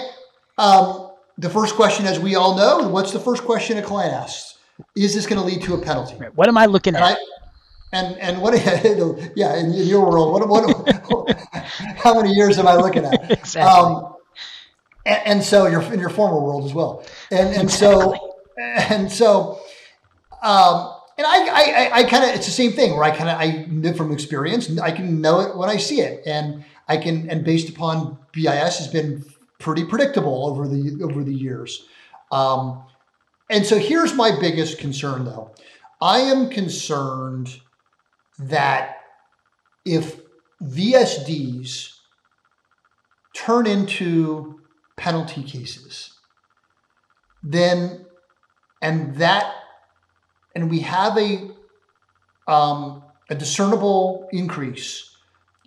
[0.59, 4.54] um, the first question, as we all know, what's the first question a client asks?
[4.97, 6.17] Is this going to lead to a penalty?
[6.17, 6.35] Right.
[6.35, 7.19] What am I looking and at?
[7.19, 7.25] I,
[7.93, 8.55] and and what?
[9.37, 13.31] Yeah, in, your world, what, what, how many years am I looking at?
[13.31, 13.95] exactly.
[13.95, 14.17] Um,
[15.07, 18.19] and, and, so you're in your former world as well, and and exactly.
[18.19, 19.61] so and so,
[20.43, 23.39] um, and I, I, I kind of, it's the same thing where I kind of,
[23.39, 27.29] I know from experience, I can know it when I see it, and I can,
[27.31, 29.25] and based upon BIS has been
[29.59, 31.87] pretty predictable over the over the years.
[32.31, 32.83] Um,
[33.51, 35.55] and so here's my biggest concern, though.
[36.01, 37.61] I am concerned
[38.39, 38.97] that
[39.85, 40.21] if
[40.63, 41.91] VSDs
[43.35, 44.61] turn into
[44.97, 46.11] penalty cases,
[47.43, 48.07] then
[48.81, 49.53] and that
[50.55, 51.51] and we have a
[52.47, 55.17] um, a discernible increase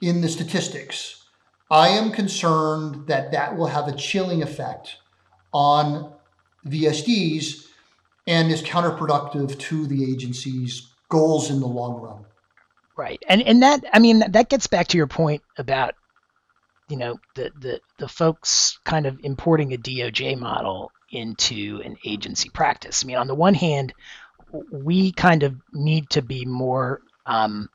[0.02, 1.24] in the statistics.
[1.70, 4.98] I am concerned that that will have a chilling effect
[5.54, 6.14] on
[6.66, 7.68] VSDs
[8.26, 12.26] and is counterproductive to the agency's goals in the long run.
[12.98, 15.94] Right, and and that I mean that gets back to your point about
[16.90, 22.50] you know the the the folks kind of importing a DOJ model into an agency
[22.50, 23.04] practice.
[23.04, 23.94] I mean, on the one hand,
[24.72, 27.70] we kind of need to be more um,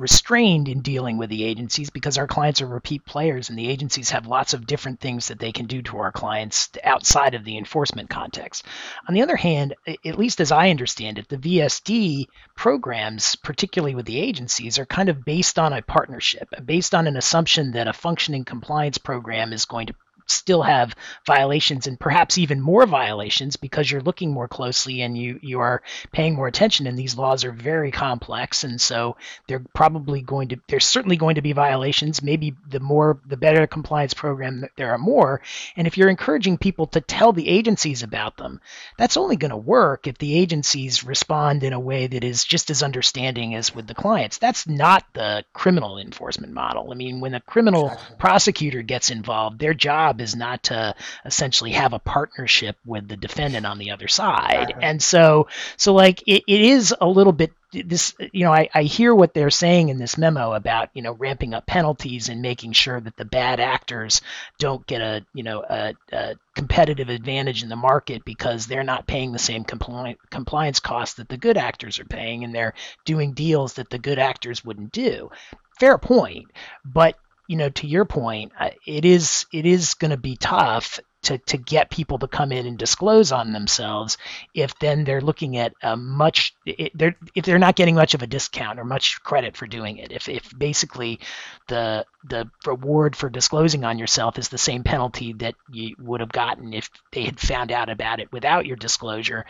[0.00, 4.10] restrained in dealing with the agencies because our clients are repeat players and the agencies
[4.10, 7.58] have lots of different things that they can do to our clients outside of the
[7.58, 8.64] enforcement context.
[9.06, 14.06] On the other hand, at least as I understand it, the VSD programs, particularly with
[14.06, 17.92] the agencies, are kind of based on a partnership, based on an assumption that a
[17.92, 19.94] functioning compliance program is going to
[20.30, 20.94] still have
[21.26, 25.82] violations and perhaps even more violations because you're looking more closely and you you are
[26.12, 28.64] paying more attention and these laws are very complex.
[28.64, 29.16] And so
[29.46, 32.22] they're probably going to there's certainly going to be violations.
[32.22, 35.40] Maybe the more the better compliance program there are more.
[35.76, 38.60] And if you're encouraging people to tell the agencies about them
[38.96, 42.70] that's only going to work if the agencies respond in a way that is just
[42.70, 44.38] as understanding as with the clients.
[44.38, 46.90] That's not the criminal enforcement model.
[46.90, 48.16] I mean when a criminal exactly.
[48.18, 53.66] prosecutor gets involved their job is not to essentially have a partnership with the defendant
[53.66, 54.74] on the other side.
[54.80, 58.82] And so, so like it, it is a little bit this you know I, I
[58.82, 62.72] hear what they're saying in this memo about you know ramping up penalties and making
[62.72, 64.22] sure that the bad actors
[64.58, 69.06] don't get a you know a, a competitive advantage in the market because they're not
[69.06, 73.32] paying the same compli- compliance costs that the good actors are paying and they're doing
[73.32, 75.30] deals that the good actors wouldn't do.
[75.78, 76.46] Fair point.
[76.84, 77.16] But
[77.50, 78.52] you know, to your point,
[78.86, 82.64] it is it is going to be tough to, to get people to come in
[82.64, 84.18] and disclose on themselves
[84.54, 86.54] if then they're looking at a much
[86.94, 90.12] they're if they're not getting much of a discount or much credit for doing it.
[90.12, 91.18] If if basically
[91.66, 96.30] the the reward for disclosing on yourself is the same penalty that you would have
[96.30, 99.44] gotten if they had found out about it without your disclosure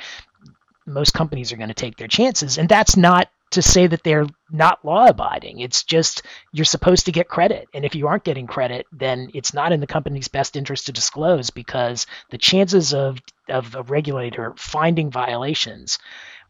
[0.86, 2.56] most companies are going to take their chances.
[2.56, 5.60] And that's not to say that they're not law abiding.
[5.60, 7.68] It's just you're supposed to get credit.
[7.74, 10.92] And if you aren't getting credit, then it's not in the company's best interest to
[10.92, 15.98] disclose because the chances of, of a regulator finding violations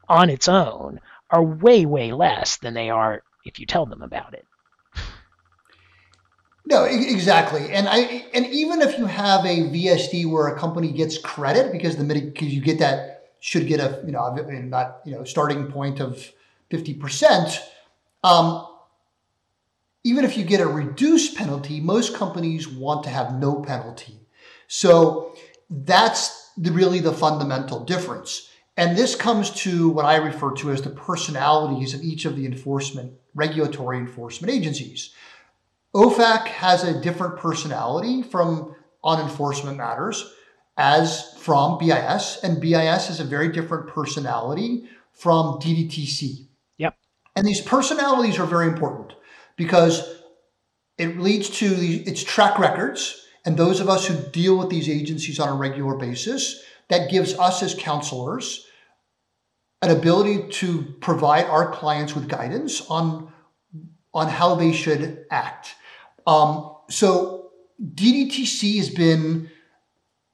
[0.09, 4.35] on its own are way, way less than they are if you tell them about
[4.35, 4.45] it.
[6.67, 11.19] No, exactly, and I and even if you have a VSD where a company gets
[11.19, 15.25] credit because the because you get that should get a you know not you know
[15.25, 16.31] starting point of
[16.71, 17.59] 50%,
[18.25, 18.67] um,
[20.05, 24.21] even if you get a reduced penalty, most companies want to have no penalty.
[24.67, 25.35] So
[25.69, 28.49] that's the, really the fundamental difference.
[28.77, 32.47] And this comes to what I refer to as the personalities of each of the
[32.47, 35.11] enforcement, regulatory enforcement agencies.
[35.95, 40.33] OFAC has a different personality from on enforcement matters
[40.77, 46.47] as from BIS, and BIS has a very different personality from DDTC.
[47.37, 49.13] And these personalities are very important
[49.57, 50.23] because
[50.99, 53.27] it leads to the, its track records.
[53.45, 57.35] And those of us who deal with these agencies on a regular basis, that gives
[57.39, 58.67] us as counselors
[59.83, 63.33] an ability to provide our clients with guidance on,
[64.13, 65.75] on how they should act.
[66.27, 67.51] Um, so
[67.83, 69.51] DDTC has been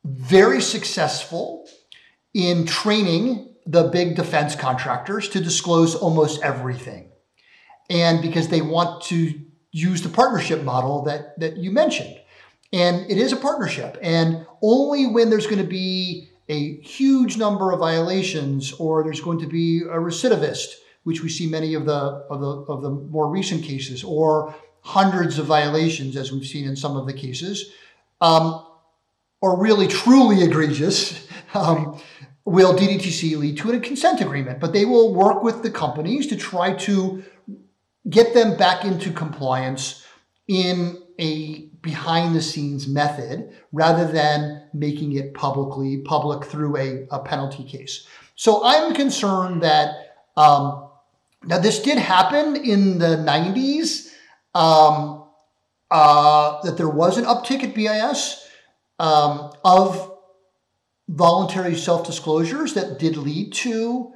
[0.04, 1.68] very successful
[2.34, 7.10] in training the big defense contractors to disclose almost everything.
[7.90, 9.40] And because they want to
[9.72, 12.18] use the partnership model that, that you mentioned.
[12.72, 13.98] And it is a partnership.
[14.00, 19.40] And only when there's going to be a huge number of violations or there's going
[19.40, 20.74] to be a recidivist,
[21.04, 25.38] which we see many of the, of the, of the more recent cases, or hundreds
[25.38, 27.72] of violations, as we've seen in some of the cases,
[28.20, 28.64] um,
[29.40, 32.00] or really truly egregious, um,
[32.46, 36.36] will DDTC lead to a consent agreement, but they will work with the companies to
[36.36, 37.22] try to
[38.08, 40.06] get them back into compliance
[40.46, 47.18] in a behind the scenes method rather than making it publicly public through a, a
[47.18, 48.06] penalty case.
[48.36, 50.88] So I'm concerned that um,
[51.44, 54.12] now this did happen in the 90s
[54.54, 55.24] um,
[55.90, 58.46] uh, that there was an uptick at BIS
[58.98, 60.15] um, of
[61.08, 64.12] voluntary self disclosures that did lead to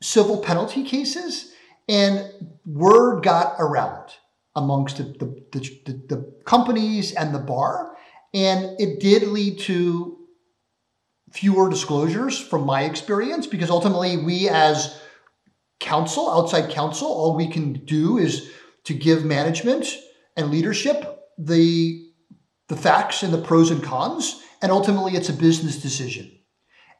[0.00, 1.52] civil penalty cases,
[1.88, 2.30] and
[2.64, 4.10] word got around
[4.54, 7.96] amongst the, the, the, the, companies and the bar,
[8.34, 10.18] and it did lead to
[11.32, 15.00] fewer disclosures from my experience because ultimately we as
[15.78, 18.50] counsel outside counsel all we can do is
[18.84, 19.86] to give management
[20.36, 22.10] and leadership the
[22.68, 26.30] the facts and the pros and cons and ultimately, it's a business decision.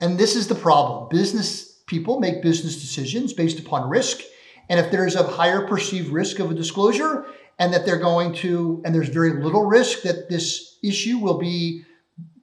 [0.01, 1.09] And this is the problem.
[1.09, 4.21] Business people make business decisions based upon risk.
[4.68, 7.27] And if there's a higher perceived risk of a disclosure,
[7.59, 11.85] and that they're going to, and there's very little risk that this issue will be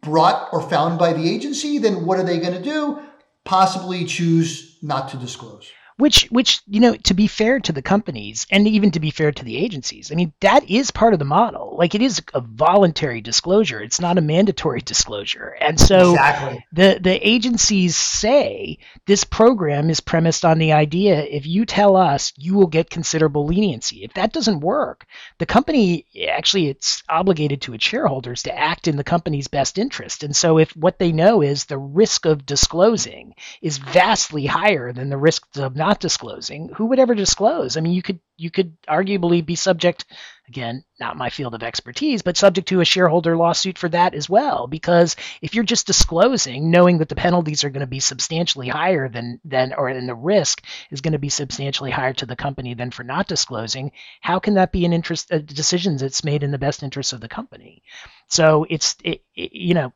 [0.01, 2.99] brought or found by the agency, then what are they going to do?
[3.45, 8.45] Possibly choose not to disclose which which you know to be fair to the companies
[8.51, 11.25] and even to be fair to the agencies i mean that is part of the
[11.25, 11.75] model.
[11.77, 13.81] Like it is a voluntary disclosure.
[13.81, 15.55] It's not a mandatory disclosure.
[15.59, 16.65] And so exactly.
[16.71, 22.33] the the agencies say this program is premised on the idea if you tell us
[22.37, 24.03] you will get considerable leniency.
[24.03, 25.05] If that doesn't work
[25.37, 30.23] the company actually it's obligated to its shareholders to act in the company's best interest.
[30.23, 35.09] And so if what they know is the risk of disclosing is vastly higher than
[35.09, 37.77] the risk of not not disclosing, who would ever disclose?
[37.77, 40.03] I mean, you could you could arguably be subject,
[40.47, 44.27] again, not my field of expertise, but subject to a shareholder lawsuit for that as
[44.27, 44.65] well.
[44.65, 49.07] Because if you're just disclosing, knowing that the penalties are going to be substantially higher
[49.07, 52.73] than than or than the risk is going to be substantially higher to the company
[52.73, 56.49] than for not disclosing, how can that be an interest a decision that's made in
[56.49, 57.83] the best interest of the company?
[58.27, 59.93] So it's it, it, you know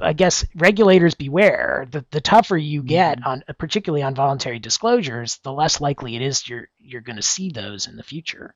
[0.00, 1.86] I guess regulators beware.
[1.90, 3.28] The the tougher you get mm-hmm.
[3.28, 7.50] on, particularly on voluntary disclosures, the less likely it is you're you're going to see
[7.50, 8.54] those in the future.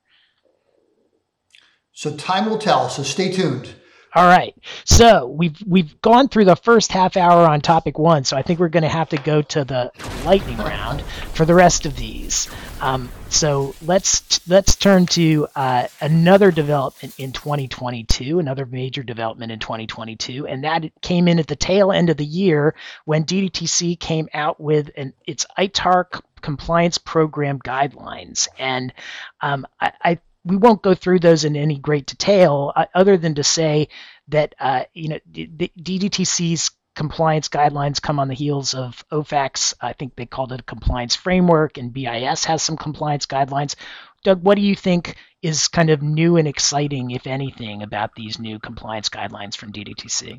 [1.93, 2.89] So time will tell.
[2.89, 3.75] So stay tuned.
[4.15, 4.55] All right.
[4.85, 8.61] So we've we've gone through the first half hour on topic one, so I think
[8.61, 9.91] we're going to have to go to the
[10.25, 11.03] lightning round
[11.33, 12.49] for the rest of these.
[12.81, 19.59] Um, so let's let's turn to uh, another development in 2022, another major development in
[19.59, 24.29] 2022, and that came in at the tail end of the year when DDTC came
[24.33, 28.93] out with an, its ITAR compliance program guidelines, and
[29.41, 33.35] um, I, I we won't go through those in any great detail, uh, other than
[33.37, 33.89] to say
[34.29, 39.75] that uh, you know the DDTC's compliance guidelines come on the heels of OFAC's.
[39.81, 43.75] I think they called it a compliance framework, and BIS has some compliance guidelines.
[44.23, 48.39] Doug, what do you think is kind of new and exciting, if anything, about these
[48.39, 50.39] new compliance guidelines from DDTC?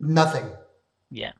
[0.00, 0.46] Nothing.
[1.10, 1.32] Yeah.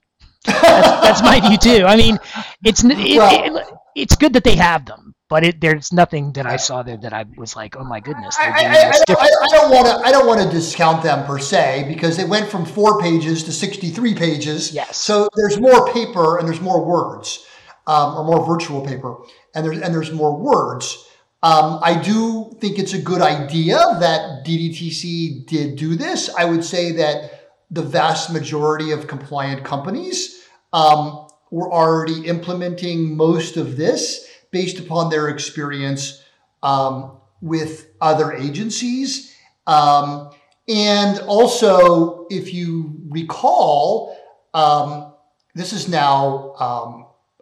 [0.45, 1.85] that's, that's, my view too.
[1.85, 2.19] I mean,
[2.65, 6.45] it's it, well, it, it's good that they have them, but it, there's nothing that
[6.45, 8.37] I saw there that I was like, oh my goodness.
[8.39, 10.07] I, I, I, I, don't want to.
[10.07, 13.51] I don't want to discount them per se because they went from four pages to
[13.51, 14.75] 63 pages.
[14.75, 14.99] Yes.
[14.99, 17.47] So there's more paper and there's more words,
[17.87, 19.17] um, or more virtual paper,
[19.55, 21.03] and there's and there's more words.
[21.43, 26.29] Um, I do think it's a good idea that DDTC did do this.
[26.37, 33.57] I would say that the vast majority of compliant companies um, were already implementing most
[33.57, 36.23] of this based upon their experience
[36.63, 39.35] um, with other agencies.
[39.67, 40.31] Um,
[40.69, 44.17] and also, if you recall,
[44.55, 45.15] um,
[45.55, 46.55] this is now,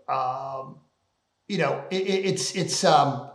[0.09, 0.77] um,
[1.49, 3.31] you know, it, it's it's um,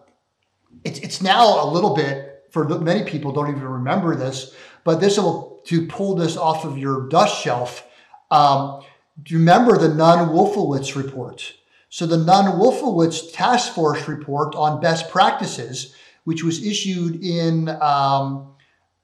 [0.83, 5.17] it's it's now a little bit for many people don't even remember this, but this
[5.17, 7.85] will to pull this off of your dust shelf.
[8.31, 11.53] Do you remember the Nunn-Wolfowitz report?
[11.89, 18.55] So the Nunn-Wolfowitz Task Force report on best practices, which was issued in um,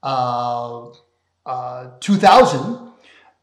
[0.02, 0.88] uh,
[1.46, 2.92] uh, 2000.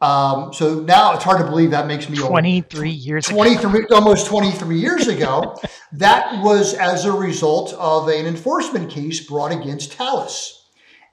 [0.01, 2.97] Um, so now it's hard to believe that makes me 23 old.
[2.97, 3.95] years 23 ago.
[3.95, 5.57] almost 23 years ago
[5.91, 10.59] that was as a result of an enforcement case brought against Thales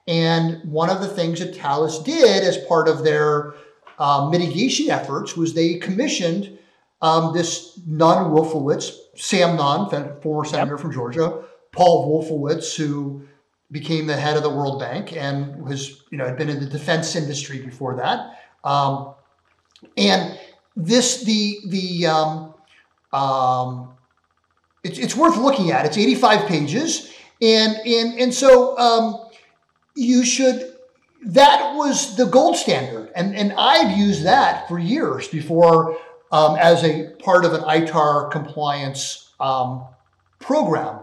[0.07, 3.55] and one of the things that Thales did as part of their
[3.99, 6.57] uh, mitigation efforts was they commissioned
[7.01, 9.89] um, this Nunn Wolfowitz, Sam Nunn,
[10.21, 10.79] former senator yep.
[10.79, 13.27] from Georgia, Paul Wolfowitz, who
[13.71, 16.65] became the head of the World Bank and was, you know, had been in the
[16.65, 18.39] defense industry before that.
[18.63, 19.13] Um,
[19.95, 20.39] and
[20.75, 22.53] this, the, the, um,
[23.13, 23.93] um,
[24.83, 25.85] it's, it's worth looking at.
[25.85, 27.13] It's 85 pages.
[27.41, 29.29] And, and, and so um,
[29.95, 30.73] you should
[31.25, 33.11] that was the gold standard.
[33.15, 35.97] And, and I've used that for years before
[36.31, 39.85] um, as a part of an ITAR compliance um,
[40.39, 40.99] program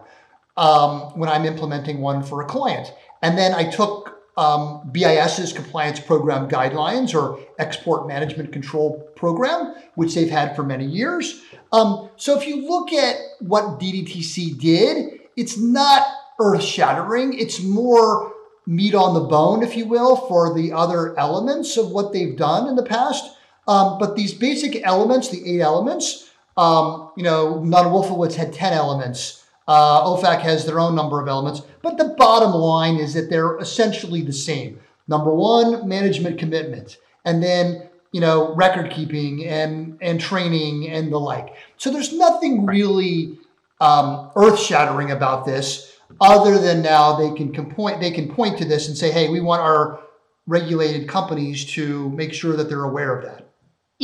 [0.57, 2.93] um, when I'm implementing one for a client.
[3.23, 10.15] And then I took um, BIS's compliance program guidelines or export management control program, which
[10.15, 11.43] they've had for many years.
[11.73, 16.07] Um, so if you look at what DDTC did, it's not
[16.41, 17.39] earth shattering.
[17.39, 18.33] It's more
[18.67, 22.69] meat on the bone, if you will, for the other elements of what they've done
[22.69, 23.37] in the past.
[23.67, 29.45] Um, but these basic elements, the eight elements, um, you know, Nunn-Wolfowitz had 10 elements.
[29.67, 31.63] Uh, OFAC has their own number of elements.
[31.83, 34.79] But the bottom line is that they're essentially the same.
[35.09, 36.99] Number one, management commitment.
[37.25, 41.55] And then, you know, record keeping and, and training and the like.
[41.79, 43.39] So there's nothing really
[43.81, 48.65] um, earth shattering about this other than now they can point they can point to
[48.65, 50.01] this and say, hey, we want our
[50.47, 53.49] regulated companies to make sure that they're aware of that.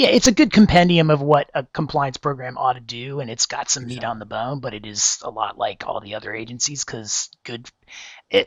[0.00, 3.44] Yeah, it's a good compendium of what a compliance program ought to do, and it's
[3.44, 6.34] got some meat on the bone, but it is a lot like all the other
[6.34, 7.68] agencies because good,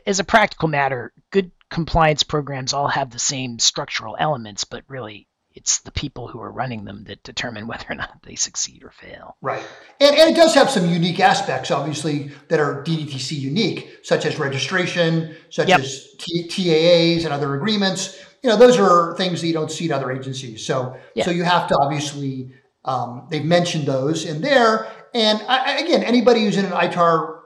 [0.04, 5.28] as a practical matter, good compliance programs all have the same structural elements, but really
[5.54, 8.90] it's the people who are running them that determine whether or not they succeed or
[8.90, 9.36] fail.
[9.40, 9.62] Right.
[10.00, 14.40] And, and it does have some unique aspects, obviously, that are DDTC unique, such as
[14.40, 15.78] registration, such yep.
[15.78, 18.20] as T- TAAs and other agreements.
[18.44, 20.66] You know, those are things that you don't see at other agencies.
[20.66, 21.24] So, yeah.
[21.24, 22.52] so you have to obviously,
[22.84, 24.86] um, they've mentioned those in there.
[25.14, 27.40] And I, again, anybody who's in an ITAR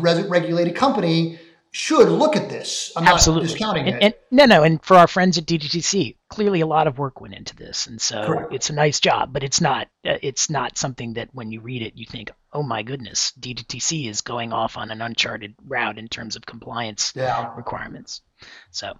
[0.00, 1.38] regulated company
[1.72, 2.90] should look at this.
[2.96, 3.42] I'm Absolutely.
[3.42, 4.02] not discounting and, it.
[4.02, 4.62] And, no, no.
[4.62, 8.00] And for our friends at DDTC, clearly a lot of work went into this, and
[8.00, 8.54] so Correct.
[8.54, 9.32] it's a nice job.
[9.32, 9.88] But it's not.
[10.04, 14.08] Uh, it's not something that when you read it, you think, "Oh my goodness, DDTC
[14.08, 17.54] is going off on an uncharted route in terms of compliance yeah.
[17.56, 18.22] requirements."
[18.70, 18.94] So.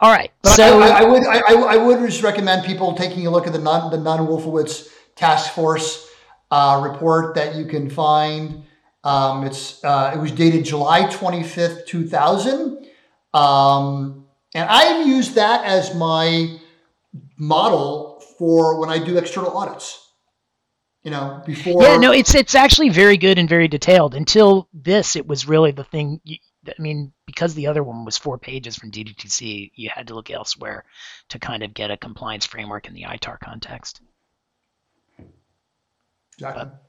[0.00, 0.32] All right.
[0.42, 3.46] But so I, I, I would I, I, would just recommend people taking a look
[3.46, 6.10] at the non the Nunn-Wolfowitz task force
[6.50, 8.64] uh, report that you can find
[9.04, 12.86] um, it's uh, it was dated July 25th, 2000.
[13.34, 16.58] Um, And I've used that as my
[17.36, 20.00] model for when I do external audits.
[21.02, 21.82] You know, before.
[21.82, 24.14] Yeah, no, it's it's actually very good and very detailed.
[24.14, 26.18] Until this, it was really the thing.
[26.24, 30.14] You, I mean, because the other one was four pages from DDTC, you had to
[30.14, 30.84] look elsewhere
[31.30, 34.00] to kind of get a compliance framework in the ITAR context.
[36.38, 36.64] Exactly.
[36.64, 36.82] But,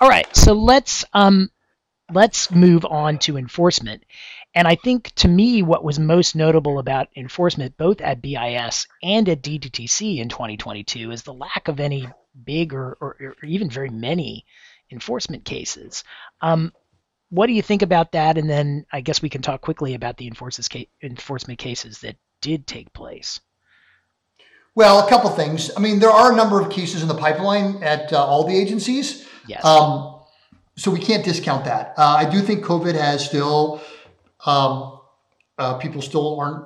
[0.00, 1.50] all right, so let's um,
[2.12, 4.04] let's move on to enforcement.
[4.54, 9.28] And I think to me, what was most notable about enforcement, both at BIS and
[9.28, 12.08] at DDTC in 2022, is the lack of any
[12.44, 14.46] big or, or, or even very many
[14.90, 16.02] enforcement cases.
[16.40, 16.72] Um,
[17.30, 18.38] what do you think about that?
[18.38, 22.92] And then I guess we can talk quickly about the enforcement cases that did take
[22.92, 23.40] place.
[24.74, 25.70] Well, a couple things.
[25.76, 28.56] I mean, there are a number of cases in the pipeline at uh, all the
[28.56, 29.26] agencies.
[29.46, 29.64] Yes.
[29.64, 30.20] Um,
[30.76, 31.94] so we can't discount that.
[31.98, 33.82] Uh, I do think COVID has still,
[34.46, 35.00] um,
[35.58, 36.64] uh, people still aren't,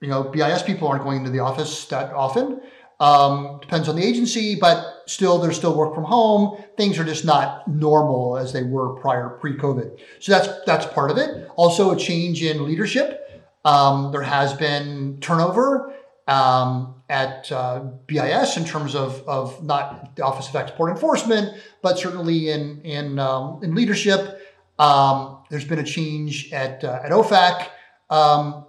[0.00, 2.60] you know, BIS people aren't going into the office that often.
[2.98, 6.62] Um, depends on the agency, but still, there's still work from home.
[6.76, 9.98] Things are just not normal as they were prior pre-COVID.
[10.20, 11.48] So that's that's part of it.
[11.56, 13.22] Also, a change in leadership.
[13.64, 15.92] Um, there has been turnover
[16.28, 21.98] um, at uh, BIS in terms of, of not the Office of Export Enforcement, but
[21.98, 24.40] certainly in in um, in leadership.
[24.78, 27.68] Um, there's been a change at uh, at OFAC
[28.10, 28.65] um,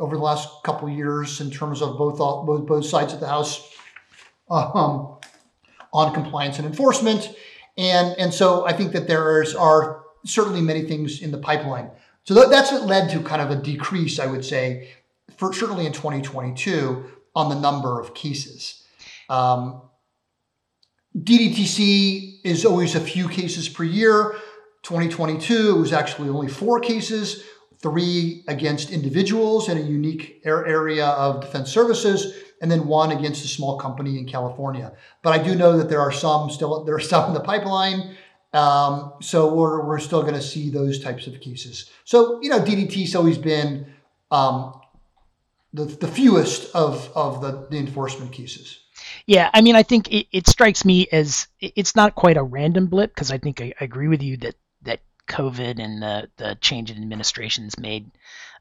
[0.00, 3.72] over the last couple years in terms of both both both sides of the house
[4.50, 5.18] um,
[5.92, 7.32] on compliance and enforcement,
[7.76, 9.22] and and so I think that there
[9.58, 11.90] are certainly many things in the pipeline.
[12.24, 14.90] So that's what led to kind of a decrease, I would say,
[15.36, 18.84] for certainly in 2022 on the number of cases.
[19.28, 19.82] Um,
[21.16, 24.36] DDTC is always a few cases per year.
[24.82, 27.44] 2022, it was actually only four cases,
[27.82, 33.48] three against individuals in a unique area of defense services, and then one against a
[33.48, 34.92] small company in California.
[35.22, 38.16] But I do know that there are some still there are some in the pipeline.
[38.52, 41.88] Um, so we're, we're still going to see those types of cases.
[42.04, 43.86] So you know, DDT's always been
[44.30, 44.80] um,
[45.72, 48.80] the, the fewest of, of the, the enforcement cases.
[49.26, 52.86] Yeah, I mean, I think it, it strikes me as it's not quite a random
[52.86, 54.56] blip because I think I, I, agree with you that that
[55.30, 58.10] COVID and the the change in administrations made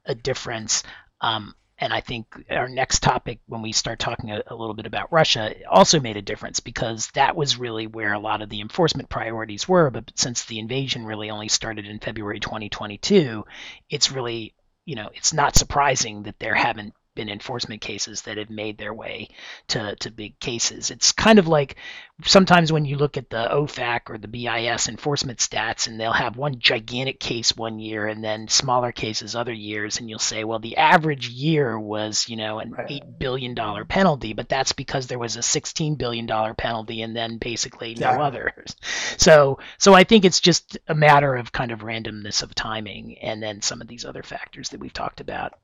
[0.05, 0.83] a difference.
[1.21, 4.85] Um, and I think our next topic, when we start talking a, a, little bit
[4.85, 8.59] about Russia, also made a difference because that was really where a lot of the
[8.59, 9.89] enforcement priorities were.
[9.89, 13.45] But since the invasion really only started in February 2022,
[13.89, 14.53] it's really
[14.89, 18.93] you know, it's not surprising that there haven't been enforcement cases that have made their
[18.93, 19.27] way
[19.67, 20.89] to, to big cases.
[20.89, 21.75] It's kind of like
[22.23, 26.37] sometimes when you look at the OFAC or the BIS enforcement stats, and they'll have
[26.37, 30.59] one gigantic case one year and then smaller cases other years, and you'll say, well,
[30.59, 32.87] the average year was, you know, an right.
[32.87, 33.53] $8 billion
[33.85, 38.21] penalty, but that's because there was a $16 billion penalty and then basically no yeah.
[38.21, 38.75] others.
[39.17, 43.43] So, so I think it's just a matter of kind of randomness of timing and
[43.43, 45.55] then some of these other factors that we've talked about.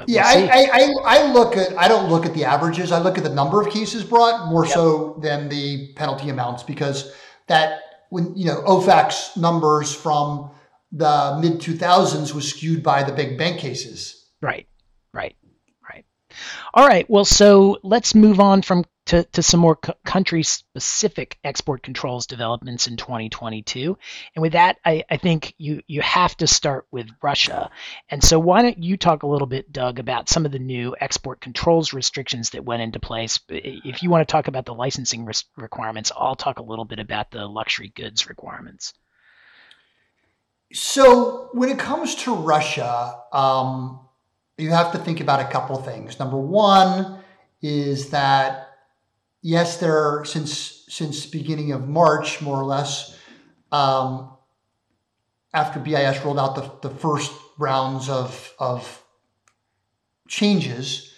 [0.00, 2.92] But yeah, we'll I, I, I look at I don't look at the averages.
[2.92, 4.74] I look at the number of cases brought more yep.
[4.74, 7.12] so than the penalty amounts because
[7.46, 10.50] that when you know OFAC's numbers from
[10.92, 14.26] the mid 2000s was skewed by the big bank cases.
[14.40, 14.66] Right,
[15.12, 15.36] right,
[15.88, 16.04] right.
[16.74, 17.08] All right.
[17.08, 22.26] Well, so let's move on from to, to some more c- country specific export controls
[22.26, 23.98] developments in 2022.
[24.36, 27.72] And with that, I, I think you, you have to start with Russia.
[28.08, 30.94] And so, why don't you talk a little bit, Doug, about some of the new
[31.00, 33.40] export controls restrictions that went into place?
[33.48, 37.32] If you want to talk about the licensing requirements, I'll talk a little bit about
[37.32, 38.94] the luxury goods requirements.
[40.72, 43.98] So, when it comes to Russia, um,
[44.56, 46.20] you have to think about a couple things.
[46.20, 47.24] Number one
[47.60, 48.69] is that
[49.42, 53.16] yes, there are since since beginning of March, more or less,
[53.72, 54.30] um,
[55.54, 59.02] after BIS rolled out the, the first rounds of of
[60.28, 61.12] changes,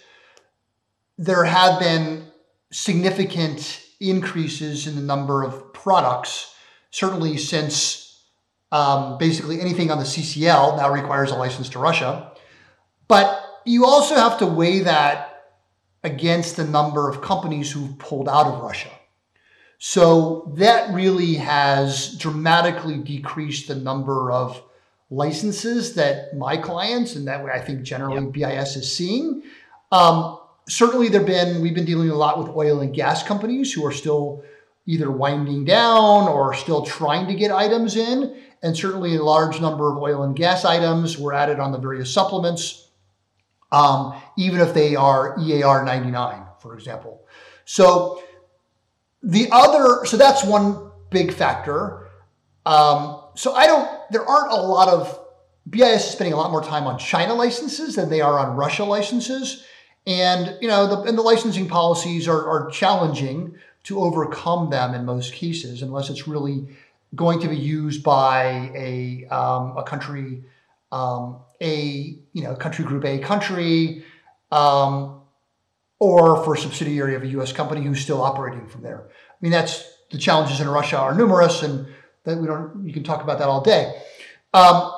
[1.17, 2.27] there have been
[2.71, 6.55] significant increases in the number of products.
[6.91, 8.23] Certainly, since
[8.71, 12.31] um, basically anything on the CCL now requires a license to Russia,
[13.07, 15.32] but you also have to weigh that
[16.03, 18.89] against the number of companies who've pulled out of Russia.
[19.79, 24.61] So that really has dramatically decreased the number of
[25.09, 28.31] licenses that my clients and that way I think generally yep.
[28.31, 29.43] BIS is seeing.
[29.91, 33.85] Um, certainly, there've been we've been dealing a lot with oil and gas companies who
[33.85, 34.43] are still
[34.85, 39.91] either winding down or still trying to get items in, and certainly a large number
[39.91, 42.82] of oil and gas items were added on the various supplements
[43.73, 47.25] um, even if they are EAR 99, for example.
[47.65, 48.23] So
[49.23, 52.07] the other, so that's one big factor.
[52.65, 55.19] Um, so I don't, there aren't a lot of,
[55.69, 58.83] BIS is spending a lot more time on China licenses than they are on Russia
[58.83, 59.65] licenses.
[60.05, 63.55] And, you know, the, and the licensing policies are, are challenging
[63.85, 66.67] to overcome them in most cases, unless it's really
[67.15, 70.43] going to be used by a, um, a country,
[70.91, 74.03] um, a, you know, country group A country,
[74.51, 75.21] um,
[75.99, 77.51] or for a subsidiary of a U.S.
[77.51, 79.07] company who's still operating from there.
[79.09, 81.87] I mean, that's the challenges in Russia are numerous, and
[82.23, 82.85] that we don't.
[82.85, 83.93] You can talk about that all day.
[84.53, 84.91] Um,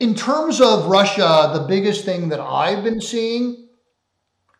[0.00, 3.68] in terms of Russia, the biggest thing that I've been seeing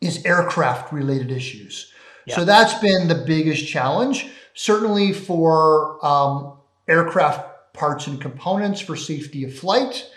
[0.01, 1.93] is aircraft related issues.
[2.27, 2.37] Yeah.
[2.37, 6.59] So that's been the biggest challenge, certainly for um,
[6.89, 10.11] aircraft parts and components for safety of flight.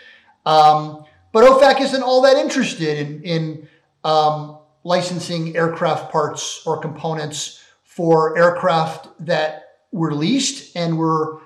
[0.44, 3.68] Um, but OFAC isn't all that interested in, in
[4.04, 11.40] um, licensing aircraft parts or components for aircraft that were leased and were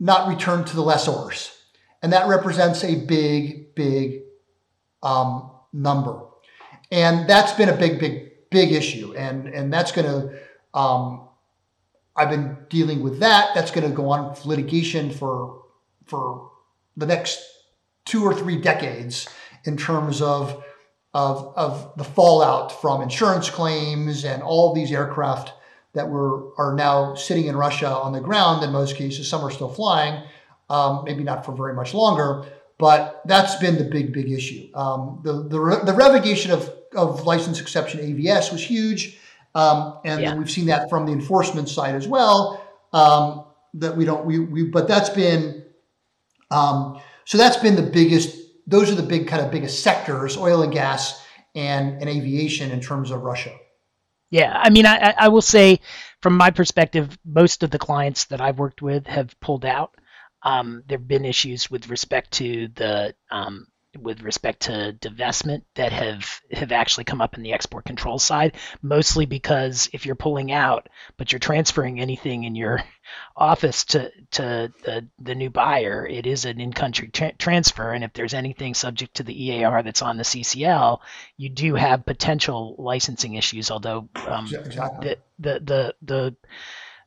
[0.00, 1.56] not returned to the lessors.
[2.02, 4.22] And that represents a big, big
[5.02, 6.20] um, number.
[6.90, 9.14] And that's been a big, big, big issue.
[9.14, 11.28] And, and that's going to, um,
[12.16, 13.54] I've been dealing with that.
[13.54, 15.62] That's going to go on litigation for,
[16.06, 16.50] for
[16.96, 17.40] the next
[18.04, 19.28] two or three decades
[19.64, 20.62] in terms of
[21.14, 25.52] of, of the fallout from insurance claims and all these aircraft
[25.92, 29.28] that were are now sitting in Russia on the ground in most cases.
[29.28, 30.22] Some are still flying,
[30.70, 32.46] um, maybe not for very much longer,
[32.78, 34.68] but that's been the big, big issue.
[34.74, 39.18] Um, the, the, the revocation of, of license exception AVS was huge.
[39.54, 40.34] Um, and yeah.
[40.34, 42.66] we've seen that from the enforcement side as well.
[42.94, 43.44] Um,
[43.74, 45.64] that we don't, we, we, but that's been,
[46.50, 50.62] um, so that's been the biggest those are the big kind of biggest sectors, oil
[50.62, 53.52] and gas and, and aviation in terms of Russia.
[54.30, 55.80] Yeah, I mean, I, I will say,
[56.22, 59.94] from my perspective, most of the clients that I've worked with have pulled out.
[60.42, 63.66] Um, there have been issues with respect to the um,
[64.00, 68.56] with respect to divestment that have have actually come up in the export control side
[68.80, 70.88] mostly because if you're pulling out
[71.18, 72.82] but you're transferring anything in your
[73.36, 78.12] office to to the, the new buyer it is an in-country tra- transfer and if
[78.14, 80.98] there's anything subject to the EAR that's on the CCL
[81.36, 85.08] you do have potential licensing issues although um, exactly.
[85.08, 86.36] the, the the the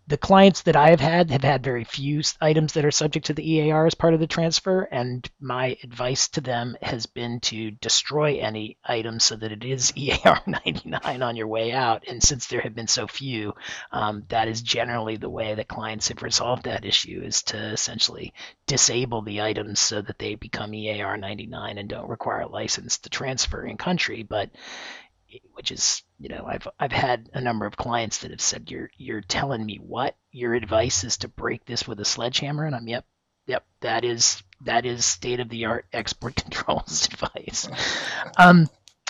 [0.07, 3.33] the clients that I have had have had very few items that are subject to
[3.33, 7.71] the EAR as part of the transfer, and my advice to them has been to
[7.71, 12.03] destroy any items so that it is EAR 99 on your way out.
[12.07, 13.55] And since there have been so few,
[13.91, 18.33] um, that is generally the way that clients have resolved that issue: is to essentially
[18.67, 23.09] disable the items so that they become EAR 99 and don't require a license to
[23.09, 24.21] transfer in country.
[24.21, 24.51] But
[25.53, 28.89] which is you know I've I've had a number of clients that have said you're
[28.97, 30.15] you're telling me what?
[30.31, 32.65] Your advice is to break this with a sledgehammer?
[32.65, 33.05] And I'm yep
[33.47, 37.67] yep that is that is state of the art export controls advice.
[38.37, 38.69] Um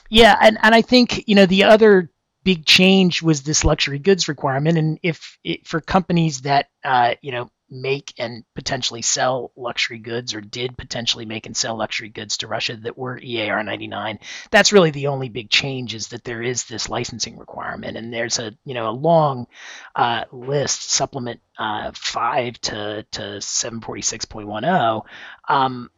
[0.10, 2.12] yeah and and I think you know the other
[2.45, 4.78] big change was this luxury goods requirement.
[4.78, 7.49] And if it, for companies that uh, you know
[7.82, 12.47] make and potentially sell luxury goods or did potentially make and sell luxury goods to
[12.47, 14.19] Russia that were EAR 99.
[14.51, 18.39] That's really the only big change is that there is this licensing requirement and there's
[18.39, 19.47] a you know a long
[19.95, 25.03] uh, list supplement uh, 5 to to 746.10
[25.47, 25.89] um,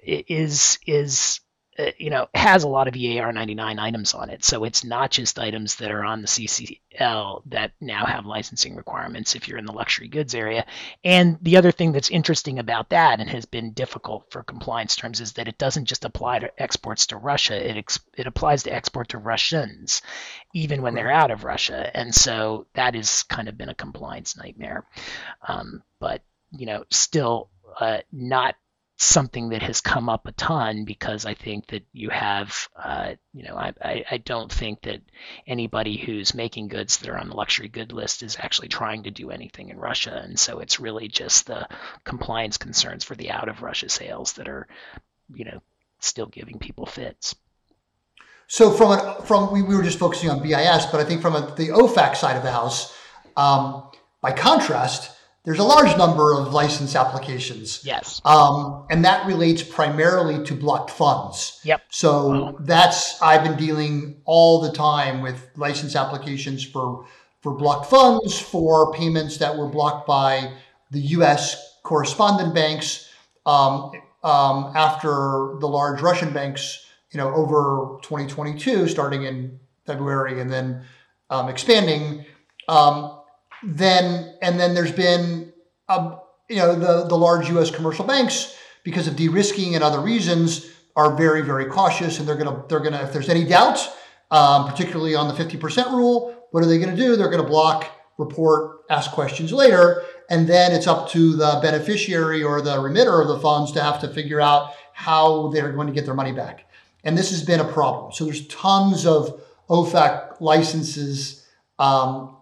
[0.00, 1.40] is is
[1.98, 4.44] you know, has a lot of EAR 99 items on it.
[4.44, 9.34] So it's not just items that are on the CCL that now have licensing requirements
[9.34, 10.64] if you're in the luxury goods area.
[11.04, 15.20] And the other thing that's interesting about that and has been difficult for compliance terms
[15.20, 18.74] is that it doesn't just apply to exports to Russia, it, ex- it applies to
[18.74, 20.02] export to Russians,
[20.54, 21.90] even when they're out of Russia.
[21.94, 24.86] And so that has kind of been a compliance nightmare.
[25.46, 26.22] Um, but,
[26.52, 27.50] you know, still
[27.80, 28.54] uh, not
[28.98, 33.42] something that has come up a ton because I think that you have, uh, you
[33.42, 35.02] know, I, I, I, don't think that
[35.46, 39.10] anybody who's making goods that are on the luxury good list is actually trying to
[39.10, 40.18] do anything in Russia.
[40.24, 41.68] And so it's really just the
[42.04, 44.66] compliance concerns for the out of Russia sales that are,
[45.34, 45.60] you know,
[46.00, 47.34] still giving people fits.
[48.46, 51.54] So from from we, we were just focusing on BIS, but I think from a,
[51.56, 52.96] the OFAC side of the house,
[53.36, 53.90] um,
[54.22, 55.15] by contrast,
[55.46, 57.80] there's a large number of license applications.
[57.82, 58.20] Yes.
[58.26, 61.58] Um, and that relates primarily to blocked funds.
[61.64, 61.82] Yep.
[61.88, 62.56] So wow.
[62.60, 67.06] that's I've been dealing all the time with license applications for
[67.40, 70.52] for blocked funds for payments that were blocked by
[70.90, 71.78] the U.S.
[71.82, 73.08] correspondent banks
[73.46, 73.92] um,
[74.22, 76.82] um, after the large Russian banks
[77.16, 80.82] you know, over 2022, starting in February and then
[81.30, 82.26] um, expanding,
[82.68, 83.15] um,
[83.66, 85.52] then and then there's been,
[85.88, 87.70] um, you know, the the large U.S.
[87.70, 92.64] commercial banks because of de-risking and other reasons are very very cautious and they're gonna
[92.68, 93.78] they're gonna if there's any doubt,
[94.30, 97.16] um, particularly on the 50% rule, what are they to do?
[97.16, 102.60] They're to block, report, ask questions later, and then it's up to the beneficiary or
[102.60, 106.04] the remitter of the funds to have to figure out how they're going to get
[106.04, 106.68] their money back.
[107.04, 108.12] And this has been a problem.
[108.12, 111.46] So there's tons of OFAC licenses
[111.78, 112.35] um,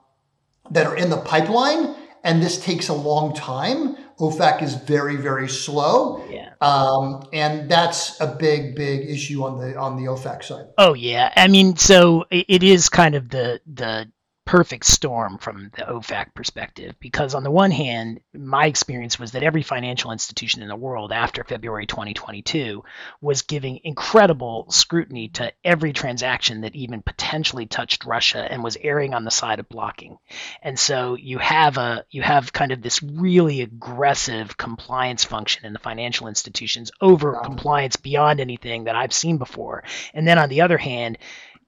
[0.71, 3.97] that are in the pipeline, and this takes a long time.
[4.19, 6.25] OFAC is very, very slow.
[6.31, 6.53] Yeah.
[6.61, 10.67] Um, and that's a big, big issue on the on the OFAC side.
[10.79, 14.11] Oh yeah, I mean, so it, it is kind of the the
[14.45, 19.43] perfect storm from the OFAC perspective because on the one hand, my experience was that
[19.43, 22.85] every financial institution in the world after February 2022
[23.23, 29.15] was giving incredible scrutiny to every transaction that even potentially touched Russia and was erring
[29.15, 30.19] on the side of blocking.
[30.63, 35.73] And so you have a you have kind of this really aggressive compliance function in
[35.73, 37.41] the financial institutions over wow.
[37.41, 39.85] compliance beyond anything that I've seen before.
[40.13, 41.17] And then on the other hand,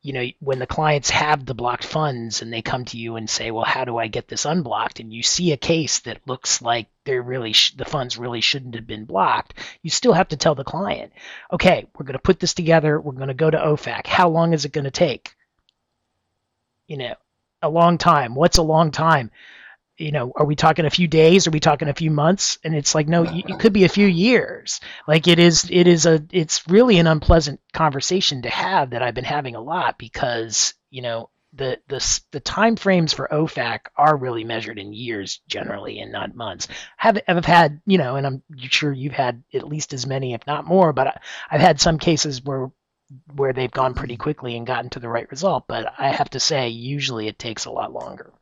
[0.06, 3.28] you know, when the clients have the blocked funds and they come to you and
[3.28, 5.00] say, well, how do I get this unblocked?
[5.00, 8.76] And you see a case that looks like they're really, sh- the funds really shouldn't
[8.76, 11.12] have been blocked, you still have to tell the client,
[11.52, 13.00] okay, we're going to put this together.
[13.00, 14.06] We're going to go to OFAC.
[14.06, 15.34] How long is it going to take?
[16.86, 17.14] You know,
[17.60, 18.36] a long time.
[18.36, 19.32] What's a long time?
[19.98, 21.46] You know, are we talking a few days?
[21.46, 22.58] Are we talking a few months?
[22.64, 24.80] And it's like, no, it could be a few years.
[25.08, 29.14] Like it is, it is a, it's really an unpleasant conversation to have that I've
[29.14, 34.16] been having a lot because, you know, the the the time frames for OFAC are
[34.16, 36.68] really measured in years generally and not months.
[36.98, 40.46] Have have had you know, and I'm sure you've had at least as many, if
[40.46, 40.92] not more.
[40.92, 41.20] But I,
[41.50, 42.70] I've had some cases where
[43.34, 45.64] where they've gone pretty quickly and gotten to the right result.
[45.66, 48.32] But I have to say, usually it takes a lot longer.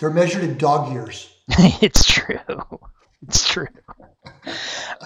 [0.00, 1.30] They're measured in dog years.
[1.48, 2.38] it's true.
[3.26, 3.68] It's true.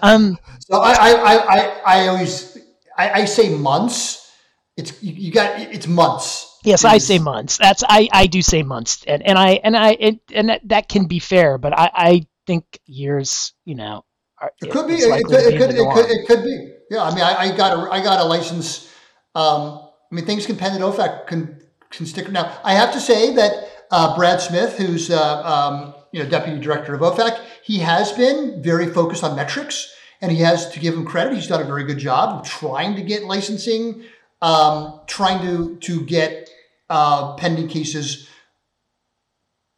[0.03, 2.59] Um, so I, I, I, I always
[2.97, 4.31] I, I say months.
[4.77, 6.59] It's you, you, got it's months.
[6.65, 7.59] Yes, I say months.
[7.59, 10.89] That's I, I do say months, and, and I and I it, and that, that
[10.89, 13.55] can be fair, but I, I think years.
[13.65, 14.05] You know,
[14.41, 14.95] are, it could be.
[14.95, 16.73] It could, it, could, it, could, it could be.
[16.91, 18.93] Yeah, I mean, I, I got a I got a license.
[19.35, 21.61] Um, I mean, things can pen and OFAC can
[21.91, 22.31] can stick.
[22.31, 26.61] Now, I have to say that uh, Brad Smith, who's uh, um, you know deputy
[26.61, 30.95] director of OFAC, he has been very focused on metrics, and he has to give
[30.95, 31.35] him credit.
[31.35, 34.05] He's done a very good job of trying to get licensing,
[34.43, 36.49] um, trying to to get
[36.91, 38.29] uh, pending cases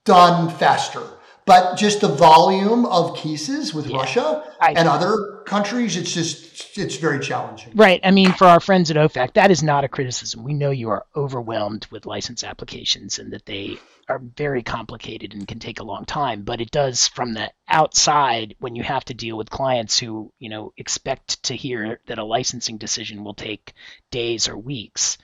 [0.04, 1.06] done faster.
[1.51, 6.78] But just the volume of cases with yeah, Russia I, and other countries, it's just
[6.78, 7.72] it's very challenging.
[7.74, 7.98] Right.
[8.05, 10.44] I mean, for our friends at OFAC, that is not a criticism.
[10.44, 13.78] We know you are overwhelmed with license applications and that they
[14.09, 18.55] are very complicated and can take a long time, but it does from the outside
[18.61, 22.24] when you have to deal with clients who, you know, expect to hear that a
[22.24, 23.72] licensing decision will take
[24.12, 25.18] days or weeks.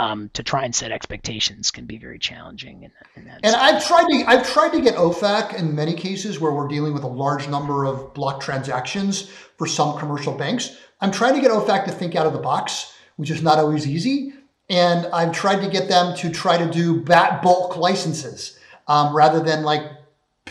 [0.00, 2.84] Um, to try and set expectations can be very challenging.
[2.84, 6.38] In, in that and I've tried to I've tried to get OFAC in many cases
[6.38, 10.76] where we're dealing with a large number of block transactions for some commercial banks.
[11.00, 13.88] I'm trying to get OFAC to think out of the box, which is not always
[13.88, 14.34] easy
[14.70, 19.40] and I've tried to get them to try to do bat bulk licenses um, rather
[19.40, 19.82] than like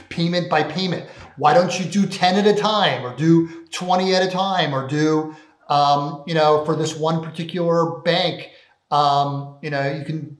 [0.09, 1.07] payment by payment.
[1.37, 4.87] Why don't you do 10 at a time or do 20 at a time or
[4.87, 5.35] do,
[5.69, 8.49] um, you know, for this one particular bank,
[8.91, 10.37] um, you know, you can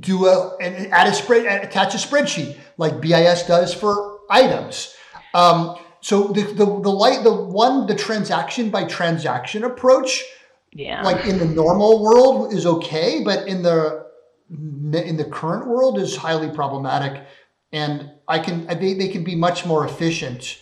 [0.00, 4.94] do a, and add a spread, attach a spreadsheet like BIS does for items.
[5.34, 10.24] Um, so the, the, the light, the one, the transaction by transaction approach
[10.72, 11.02] yeah.
[11.02, 14.06] like in the normal world is okay but in the
[14.50, 17.26] in the current world is highly problematic.
[17.72, 20.58] And i can they, they can be much more efficient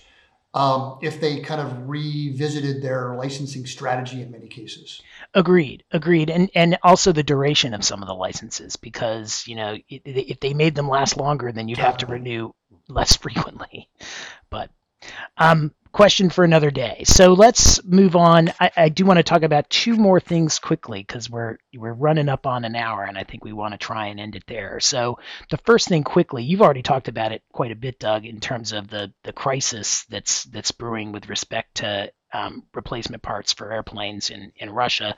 [0.52, 5.00] um, if they kind of revisited their licensing strategy in many cases
[5.34, 9.76] agreed agreed and and also the duration of some of the licenses because you know
[9.88, 12.50] if they made them last longer then you'd have to renew
[12.88, 13.88] less frequently
[14.50, 14.70] but
[15.36, 17.02] um, question for another day.
[17.04, 18.52] So let's move on.
[18.60, 22.28] I, I do want to talk about two more things quickly because we're we're running
[22.28, 24.80] up on an hour, and I think we want to try and end it there.
[24.80, 25.18] So
[25.50, 28.72] the first thing quickly, you've already talked about it quite a bit, Doug, in terms
[28.72, 34.30] of the the crisis that's that's brewing with respect to um, replacement parts for airplanes
[34.30, 35.16] in in Russia,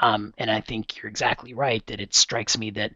[0.00, 2.92] um, and I think you're exactly right that it strikes me that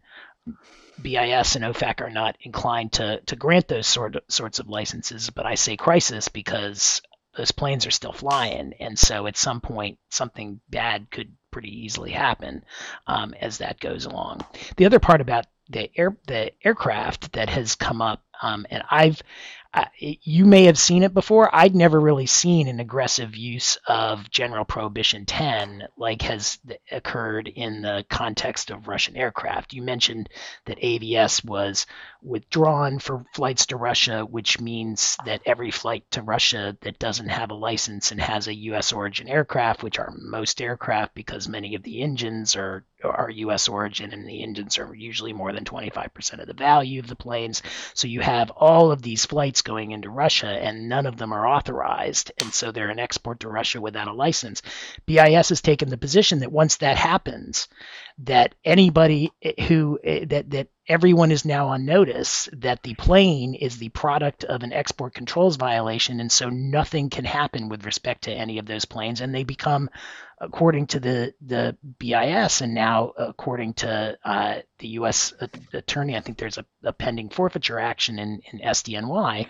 [1.01, 5.29] BIS and OFAC are not inclined to to grant those sort of, sorts of licenses,
[5.29, 7.01] but I say crisis because
[7.39, 12.11] those planes are still flying, and so at some point something bad could pretty easily
[12.11, 12.65] happen
[13.07, 14.41] um, as that goes along.
[14.75, 19.21] The other part about the air the aircraft that has come up, um, and I've
[19.99, 21.53] you may have seen it before.
[21.53, 26.57] I'd never really seen an aggressive use of General Prohibition 10 like has
[26.91, 29.73] occurred in the context of Russian aircraft.
[29.73, 30.29] You mentioned
[30.65, 31.85] that AVS was
[32.23, 37.51] withdrawn for flights to Russia, which means that every flight to Russia that doesn't have
[37.51, 38.91] a license and has a U.S.
[38.91, 43.69] origin aircraft, which are most aircraft because many of the engines are are U.S.
[43.69, 47.61] origin and the engines are usually more than 25% of the value of the planes.
[47.93, 51.47] So you have all of these flights going into Russia, and none of them are
[51.47, 54.61] authorized, and so they're an export to Russia without a license.
[55.05, 57.67] BIS has taken the position that once that happens,
[58.19, 59.31] that anybody
[59.67, 64.63] who that that everyone is now on notice that the plane is the product of
[64.63, 68.85] an export controls violation, and so nothing can happen with respect to any of those
[68.85, 69.89] planes, and they become
[70.41, 75.33] according to the the BIS and now according to uh, the U.S.
[75.73, 79.47] attorney, I think there's a, a pending forfeiture action in, in SDNY.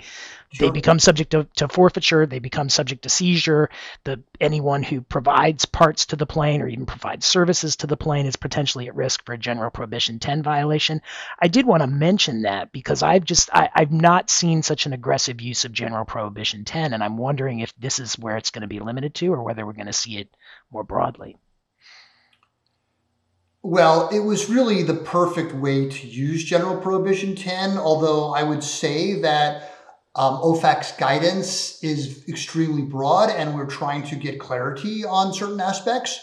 [0.51, 0.67] Sure.
[0.67, 2.25] They become subject to, to, forfeiture.
[2.25, 3.69] They become subject to seizure.
[4.03, 8.25] The anyone who provides parts to the plane or even provides services to the plane
[8.25, 11.03] is potentially at risk for a general prohibition 10 violation.
[11.39, 14.93] I did want to mention that because I've just I, I've not seen such an
[14.93, 18.63] aggressive use of general prohibition 10, and I'm wondering if this is where it's going
[18.63, 20.29] to be limited to, or whether we're going to see it
[20.71, 21.37] more broadly?
[23.61, 28.63] Well, it was really the perfect way to use General Prohibition 10, although I would
[28.63, 29.78] say that
[30.15, 36.19] um, OFAC's guidance is extremely broad and we're trying to get clarity on certain aspects.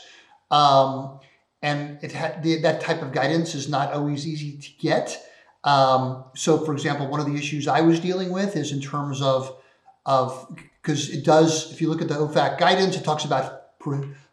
[0.50, 1.20] Um,
[1.62, 5.22] and it ha- the, that type of guidance is not always easy to get.
[5.64, 9.20] Um, so, for example, one of the issues I was dealing with is in terms
[9.22, 9.56] of
[10.04, 11.72] of because it does.
[11.72, 13.78] If you look at the OFAC guidance, it talks about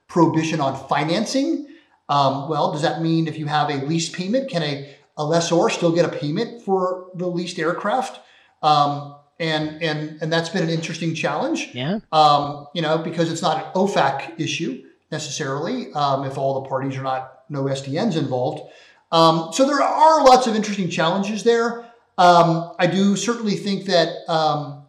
[0.08, 1.68] prohibition on financing.
[2.10, 5.70] Um, well, does that mean if you have a lease payment, can a, a lessor
[5.70, 8.20] still get a payment for the leased aircraft?
[8.62, 11.70] Um, and and and that's been an interesting challenge.
[11.74, 12.00] Yeah.
[12.12, 15.92] Um, you know, because it's not an OFAC issue necessarily.
[15.94, 18.72] Um, if all the parties are not no SDNs involved,
[19.12, 21.86] um, so there are lots of interesting challenges there.
[22.18, 24.10] Um, I do certainly think that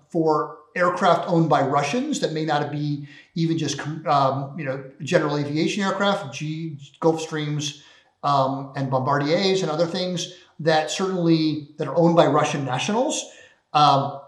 [0.09, 5.37] for aircraft owned by Russians that may not be even just um, you know general
[5.37, 7.83] aviation aircraft, G, Gulfstreams,
[8.23, 13.25] um, and Bombardiers and other things that certainly that are owned by Russian nationals.
[13.73, 14.21] Um,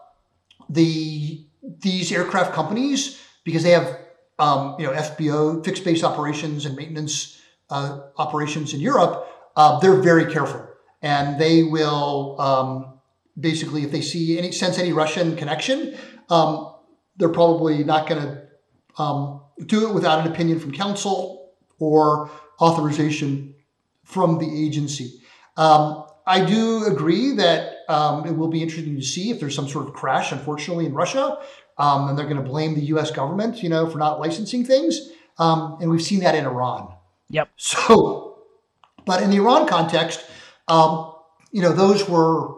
[0.69, 1.45] the
[1.81, 3.99] these aircraft companies because they have
[4.39, 7.41] um, you know FBO fixed base operations and maintenance
[7.71, 10.67] uh, operations in Europe, uh, they're very careful
[11.03, 12.99] and they will um,
[13.39, 15.97] basically if they see any sense any Russian connection
[16.29, 16.75] um,
[17.17, 23.55] they're probably not going to um, do it without an opinion from counsel or authorization
[24.05, 25.21] from the agency.
[25.57, 29.69] Um, I do agree that um, it will be interesting to see if there's some
[29.69, 31.39] sort of crash, unfortunately, in Russia,
[31.79, 33.11] um, and they're going to blame the U.S.
[33.11, 35.11] government, you know, for not licensing things.
[35.39, 36.95] Um, and we've seen that in Iran.
[37.31, 37.51] Yep.
[37.57, 38.39] So,
[39.05, 40.25] but in the Iran context,
[40.69, 42.57] you know, those were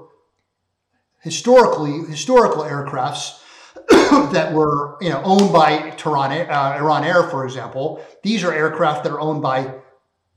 [1.20, 3.40] historically historical aircrafts
[4.32, 8.04] that were you know owned by Tehran, uh, Iran Air, for example.
[8.22, 9.74] These are aircraft that are owned by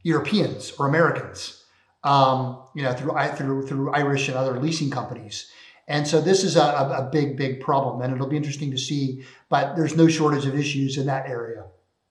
[0.04, 1.61] Europeans or Americans,
[2.04, 5.52] um, you know, through through through Irish and other leasing companies.
[5.88, 9.26] And so this is a, a big, big problem, and it'll be interesting to see.
[9.50, 11.66] But there's no shortage of issues in that area.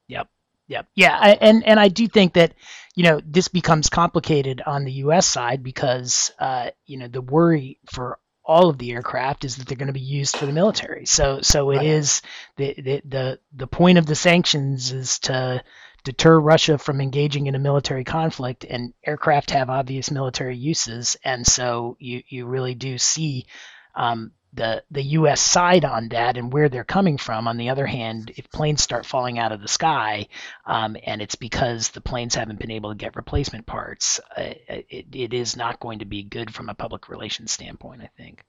[0.09, 0.28] Yep.
[0.68, 0.86] Yep.
[0.95, 2.55] Yeah, I, and and I do think that
[2.95, 5.26] you know this becomes complicated on the U.S.
[5.26, 9.76] side because uh, you know the worry for all of the aircraft is that they're
[9.76, 11.07] going to be used for the military.
[11.07, 11.86] So so it right.
[11.86, 12.22] is
[12.57, 15.62] the, the the the point of the sanctions is to
[16.05, 21.46] deter Russia from engaging in a military conflict, and aircraft have obvious military uses, and
[21.46, 23.46] so you you really do see
[23.94, 25.40] um, the the U.S.
[25.40, 27.46] side on that and where they're coming from.
[27.46, 30.26] On the other hand, if planes start falling out of the sky,
[30.66, 35.07] um, and it's because the planes haven't been able to get replacement parts, uh, it,
[35.12, 38.03] it is not going to be good from a public relations standpoint.
[38.03, 38.44] I think.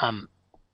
[0.00, 0.28] Um,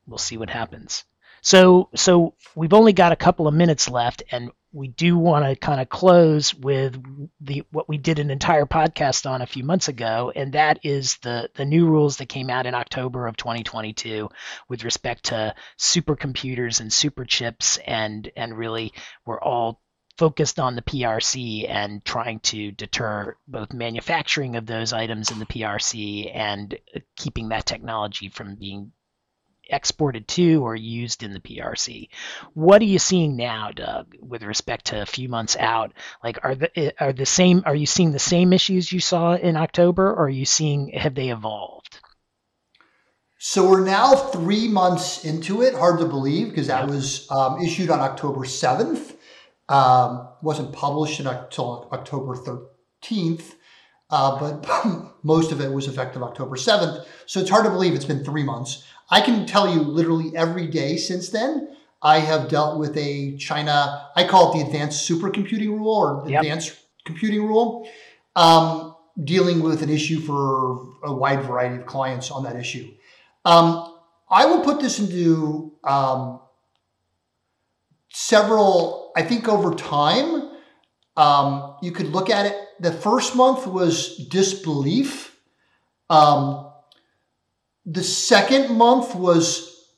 [0.07, 1.05] we'll see what happens.
[1.41, 5.55] So so we've only got a couple of minutes left, and we do want to
[5.55, 7.01] kind of close with
[7.41, 11.17] the what we did an entire podcast on a few months ago, and that is
[11.19, 14.29] the the new rules that came out in October of 2022
[14.69, 18.93] with respect to supercomputers and super chips, and and really
[19.25, 19.81] we're all
[20.19, 25.47] focused on the PRC and trying to deter both manufacturing of those items in the
[25.47, 28.93] PRC and uh, keeping that technology from being
[29.69, 32.09] exported to or used in the PRC.
[32.53, 35.93] What are you seeing now, Doug, with respect to a few months out?
[36.23, 37.63] Like, are the are the same?
[37.67, 41.15] Are you seeing the same issues you saw in October, or are you seeing have
[41.15, 42.01] they evolved?
[43.39, 45.75] So we're now three months into it.
[45.75, 49.17] Hard to believe because that was um, issued on October seventh.
[49.69, 53.55] Um, wasn't published until October thirteenth.
[54.11, 57.05] Uh, but most of it was effective October 7th.
[57.27, 58.85] So it's hard to believe it's been three months.
[59.11, 64.11] I can tell you literally every day since then, I have dealt with a China,
[64.15, 66.43] I call it the advanced supercomputing rule or yep.
[66.43, 67.89] advanced computing rule,
[68.37, 72.93] um, dealing with an issue for a wide variety of clients on that issue.
[73.45, 73.95] Um,
[74.29, 76.41] I will put this into um,
[78.11, 80.51] several, I think over time,
[81.17, 82.57] um, you could look at it.
[82.81, 85.39] The first month was disbelief.
[86.11, 86.64] Um,
[87.87, 89.93] the second month was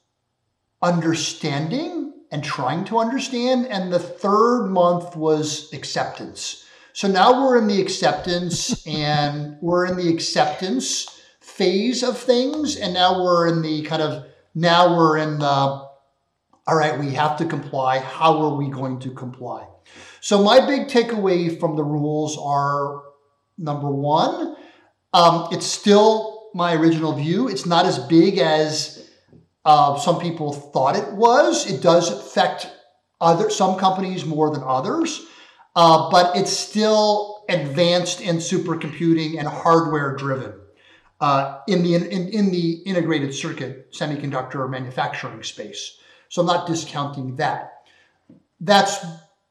[0.82, 3.66] understanding and trying to understand.
[3.66, 6.64] And the third month was acceptance.
[6.92, 12.76] So now we're in the acceptance and we're in the acceptance phase of things.
[12.76, 17.36] And now we're in the kind of, now we're in the, all right, we have
[17.38, 18.00] to comply.
[18.00, 19.66] How are we going to comply?
[20.20, 23.02] So my big takeaway from the rules are
[23.56, 24.56] number one,
[25.12, 27.48] um, it's still my original view.
[27.48, 29.10] It's not as big as
[29.64, 31.70] uh, some people thought it was.
[31.70, 32.70] It does affect
[33.20, 35.26] other some companies more than others,
[35.74, 40.54] uh, but it's still advanced in supercomputing and hardware driven
[41.20, 45.98] uh, in the in, in the integrated circuit semiconductor manufacturing space.
[46.28, 47.72] So I'm not discounting that.
[48.60, 49.04] That's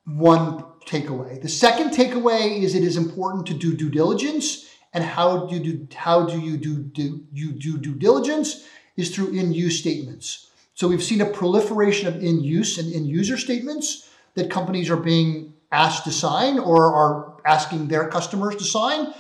[0.05, 1.41] one takeaway.
[1.41, 5.61] The second takeaway is it is important to do due diligence and how do you
[5.61, 8.65] do, how do you do, do you do due diligence
[8.95, 10.49] is through end-use statements.
[10.73, 16.05] So we've seen a proliferation of end-use and end-user statements that companies are being asked
[16.05, 19.13] to sign or are asking their customers to sign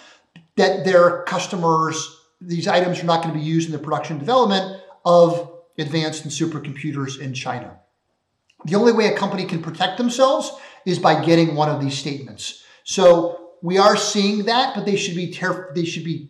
[0.55, 4.81] that their customers these items are not going to be used in the production development
[5.03, 7.79] of advanced and supercomputers in China.
[8.65, 10.51] The only way a company can protect themselves
[10.85, 12.63] is by getting one of these statements.
[12.83, 16.29] So we are seeing that, but they should be ter- they should be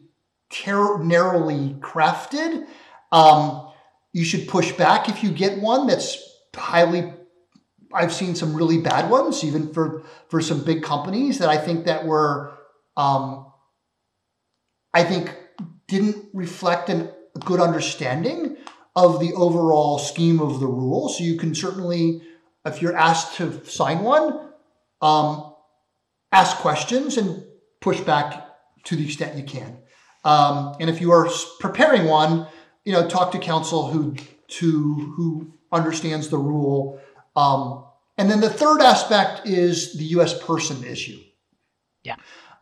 [0.49, 2.65] ter- narrowly crafted.
[3.11, 3.73] Um,
[4.13, 6.17] you should push back if you get one that's
[6.55, 7.13] highly.
[7.93, 11.85] I've seen some really bad ones, even for for some big companies that I think
[11.87, 12.57] that were,
[12.95, 13.51] um,
[14.93, 15.35] I think,
[15.87, 18.55] didn't reflect an, a good understanding
[18.95, 21.09] of the overall scheme of the rule.
[21.09, 22.21] So you can certainly,
[22.65, 24.51] if you're asked to sign one,
[25.01, 25.54] um,
[26.31, 27.43] ask questions and
[27.81, 28.47] push back
[28.85, 29.77] to the extent you can.
[30.23, 32.47] Um, and if you are preparing one,
[32.83, 34.15] you know, talk to counsel who
[34.47, 36.99] to who understands the rule.
[37.35, 37.85] Um,
[38.17, 40.37] and then the third aspect is the U.S.
[40.43, 41.19] person issue.
[42.03, 42.15] Yeah.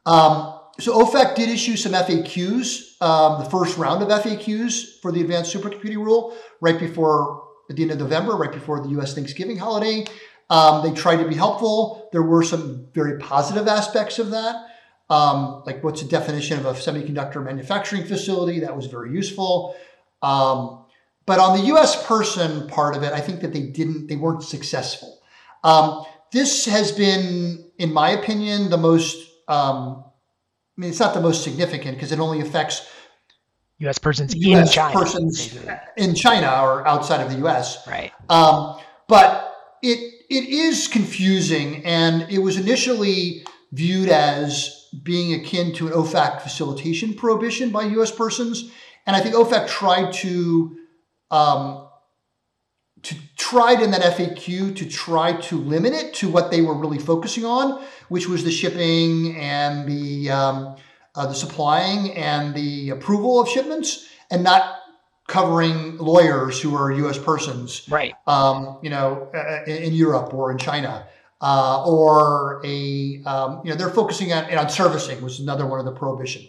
[0.05, 5.21] Um, so OFAC did issue some FAQs, um, the first round of FAQs for the
[5.21, 9.13] advanced supercomputing rule, right before at the end of November, right before the U.S.
[9.13, 10.05] Thanksgiving holiday.
[10.53, 12.09] Um, they tried to be helpful.
[12.11, 14.67] There were some very positive aspects of that.
[15.09, 18.59] Um, like what's the definition of a semiconductor manufacturing facility?
[18.59, 19.75] That was very useful.
[20.21, 20.85] Um,
[21.25, 22.05] but on the U.S.
[22.05, 25.21] person part of it, I think that they didn't, they weren't successful.
[25.63, 29.17] Um, this has been, in my opinion, the most.
[29.47, 30.03] Um,
[30.77, 32.87] I mean, it's not the most significant because it only affects
[33.79, 33.97] U.S.
[33.97, 35.59] persons US in China, persons
[35.97, 37.87] in China or outside of the U.S.
[37.87, 38.11] Right.
[38.29, 45.87] Um, but it it is confusing, and it was initially viewed as being akin to
[45.87, 48.11] an OFAC facilitation prohibition by U.S.
[48.11, 48.71] persons,
[49.05, 50.75] and I think OFAC tried to
[51.29, 51.87] um,
[53.03, 56.99] to tried in that FAQ to try to limit it to what they were really
[56.99, 60.75] focusing on, which was the shipping and the um,
[61.15, 64.79] uh, the supplying and the approval of shipments, and not
[65.27, 67.17] covering lawyers who are U.S.
[67.17, 68.13] persons, right?
[68.27, 69.31] Um, you know,
[69.65, 71.07] in, in, Europe or in China,
[71.41, 75.79] uh, or a um, you know they're focusing on on servicing, which is another one
[75.79, 76.47] of the prohibition.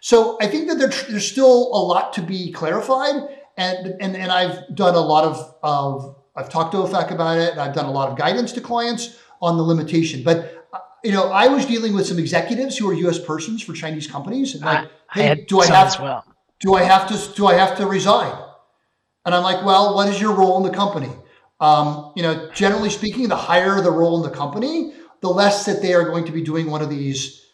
[0.00, 4.32] So I think that there, there's still a lot to be clarified, and and and
[4.32, 7.86] I've done a lot of of I've talked to OFAC about it, and I've done
[7.86, 11.66] a lot of guidance to clients on the limitation, but uh, you know, I was
[11.66, 13.18] dealing with some executives who are U.S.
[13.18, 16.24] persons for Chinese companies, and like, I, hey, I do I have well
[16.64, 18.34] do I have to do I have to resign?
[19.26, 21.10] And I'm like, well, what is your role in the company?
[21.60, 25.82] Um, you know, generally speaking, the higher the role in the company, the less that
[25.82, 27.44] they are going to be doing one of these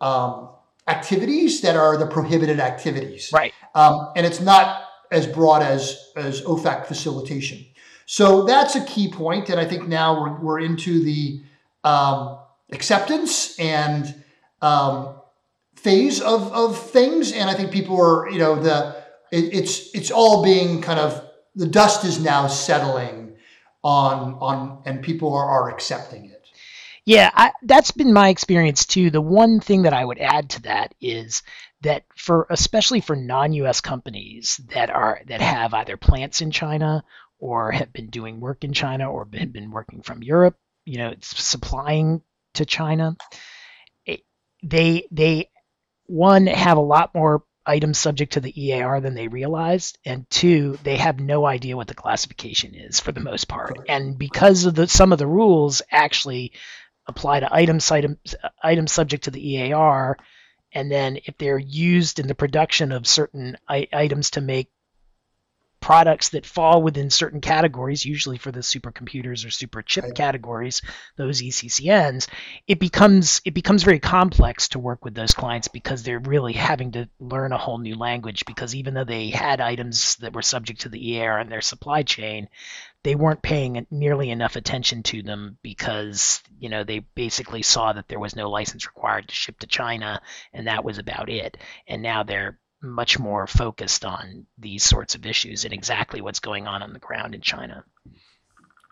[0.00, 0.50] um,
[0.86, 3.30] activities that are the prohibited activities.
[3.32, 3.52] Right.
[3.74, 7.64] Um, and it's not as broad as, as OFAC facilitation.
[8.06, 11.42] So that's a key point, and I think now we're, we're into the
[11.84, 12.38] um,
[12.72, 14.24] acceptance and
[14.62, 15.19] um,
[15.82, 18.96] phase of, of things, and I think people are, you know, the
[19.30, 21.24] it, it's it's all being kind of
[21.54, 23.36] the dust is now settling
[23.82, 26.46] on on, and people are, are accepting it.
[27.06, 29.10] Yeah, I, that's been my experience too.
[29.10, 31.42] The one thing that I would add to that is
[31.80, 37.02] that for especially for non-US companies that are that have either plants in China
[37.38, 41.14] or have been doing work in China or have been working from Europe, you know,
[41.20, 42.22] supplying
[42.54, 43.16] to China,
[44.04, 44.20] it,
[44.62, 45.48] they they
[46.10, 50.78] one have a lot more items subject to the EAR than they realized, and two,
[50.82, 53.78] they have no idea what the classification is for the most part.
[53.88, 56.52] And because of the some of the rules actually
[57.06, 60.16] apply to items items items subject to the EAR,
[60.72, 64.68] and then if they're used in the production of certain I- items to make
[65.80, 70.14] products that fall within certain categories, usually for the supercomputers or super chip right.
[70.14, 70.82] categories,
[71.16, 72.28] those ECCNs,
[72.66, 76.92] it becomes it becomes very complex to work with those clients because they're really having
[76.92, 80.82] to learn a whole new language because even though they had items that were subject
[80.82, 82.48] to the EAR in their supply chain,
[83.02, 88.08] they weren't paying nearly enough attention to them because you know they basically saw that
[88.08, 90.20] there was no license required to ship to China
[90.52, 91.56] and that was about it.
[91.86, 96.66] And now they're much more focused on these sorts of issues and exactly what's going
[96.66, 97.84] on on the ground in China.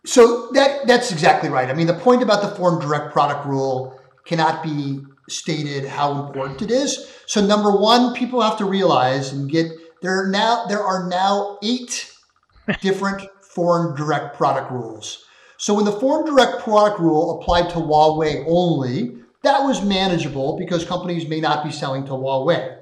[0.04, 1.68] So that that's exactly right.
[1.68, 6.62] I mean, the point about the foreign direct product rule cannot be stated how important
[6.62, 7.10] it is.
[7.26, 9.72] So number one, people have to realize and get
[10.02, 12.12] there are now there are now eight
[12.80, 15.24] different foreign direct product rules.
[15.56, 20.84] So when the foreign direct product rule applied to Huawei only, that was manageable because
[20.84, 22.77] companies may not be selling to Huawei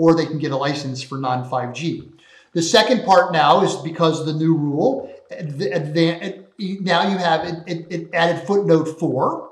[0.00, 2.10] or they can get a license for non 5G.
[2.54, 8.98] The second part now is because the new rule, now you have it, added footnote
[8.98, 9.50] four.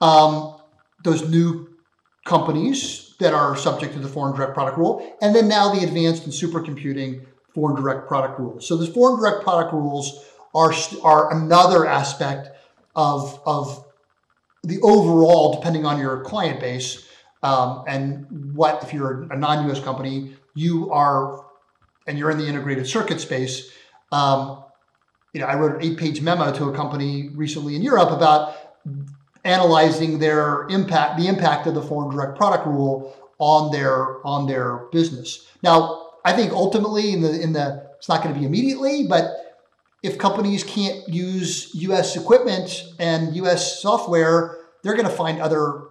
[0.00, 0.56] Um,
[1.04, 1.68] those new
[2.24, 6.24] companies that are subject to the foreign direct product rule, and then now the advanced
[6.24, 8.66] and supercomputing foreign direct product rules.
[8.66, 12.50] So the foreign direct product rules are, are another aspect
[12.96, 13.84] of, of
[14.64, 17.07] the overall, depending on your client base,
[17.42, 21.44] um, and what, if you're a non US company, you are,
[22.06, 23.70] and you're in the integrated circuit space.
[24.10, 24.64] Um,
[25.32, 28.56] you know, I wrote an eight page memo to a company recently in Europe about
[29.44, 34.88] analyzing their impact, the impact of the foreign direct product rule on their on their
[34.90, 35.46] business.
[35.62, 39.48] Now, I think ultimately in the in the it's not going to be immediately, but
[40.02, 42.16] if companies can't use U.S.
[42.16, 43.80] equipment and U.S.
[43.82, 45.82] software, they're going to find other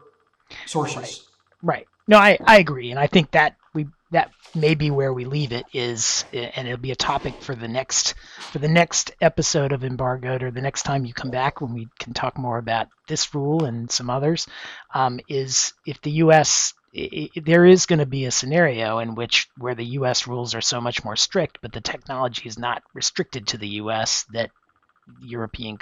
[0.66, 0.96] sources.
[0.96, 1.27] Right.
[1.62, 1.88] Right.
[2.08, 5.52] No, I, I agree, and I think that we that may be where we leave
[5.52, 8.14] it is, and it'll be a topic for the next
[8.52, 11.88] for the next episode of Embargoed or the next time you come back when we
[12.00, 14.48] can talk more about this rule and some others.
[14.94, 16.74] Um, is if the U.S.
[16.94, 20.28] It, there is going to be a scenario in which where the U.S.
[20.28, 24.26] rules are so much more strict, but the technology is not restricted to the U.S.
[24.32, 24.52] that
[25.20, 25.78] European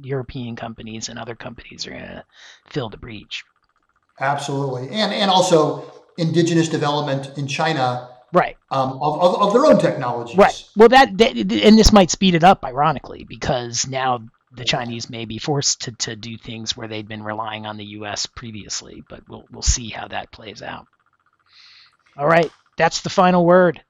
[0.00, 2.24] European companies and other companies are going to
[2.66, 3.44] fill the breach.
[4.20, 8.56] Absolutely, and and also indigenous development in China, right?
[8.70, 10.64] Um, of, of, of their own technologies, right?
[10.76, 15.24] Well, that, that and this might speed it up, ironically, because now the Chinese may
[15.24, 18.26] be forced to, to do things where they'd been relying on the U.S.
[18.26, 20.86] previously, but we'll we'll see how that plays out.
[22.16, 23.82] All right, that's the final word.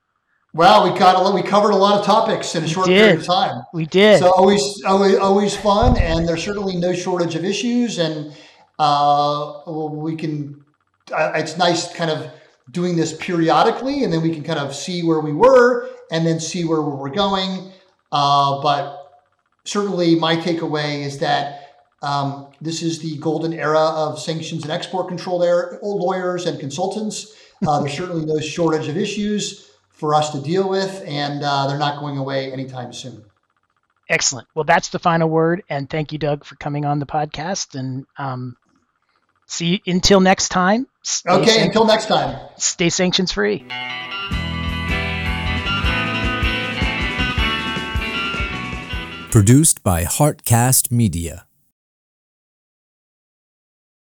[0.54, 3.26] Well, we got a, we covered a lot of topics in a short period of
[3.26, 3.62] time.
[3.74, 4.20] We did.
[4.20, 7.98] So always, always, always fun, and there's certainly no shortage of issues.
[7.98, 8.34] And
[8.78, 10.64] uh, we can.
[11.12, 12.30] Uh, it's nice, kind of
[12.70, 16.38] doing this periodically, and then we can kind of see where we were, and then
[16.38, 17.72] see where we're going.
[18.12, 19.10] Uh, but
[19.64, 21.68] certainly, my takeaway is that
[22.02, 27.34] um, this is the golden era of sanctions and export control there, lawyers and consultants.
[27.66, 31.78] Uh, there's certainly no shortage of issues for us to deal with, and uh, they're
[31.78, 33.24] not going away anytime soon.
[34.08, 34.46] Excellent.
[34.54, 37.74] Well, that's the final word, and thank you, Doug, for coming on the podcast.
[37.74, 38.56] And um,
[39.48, 40.86] See you until next time.
[41.26, 42.38] Okay, san- until next time.
[42.58, 43.66] Stay sanctions free.
[49.30, 51.47] Produced by Heartcast Media.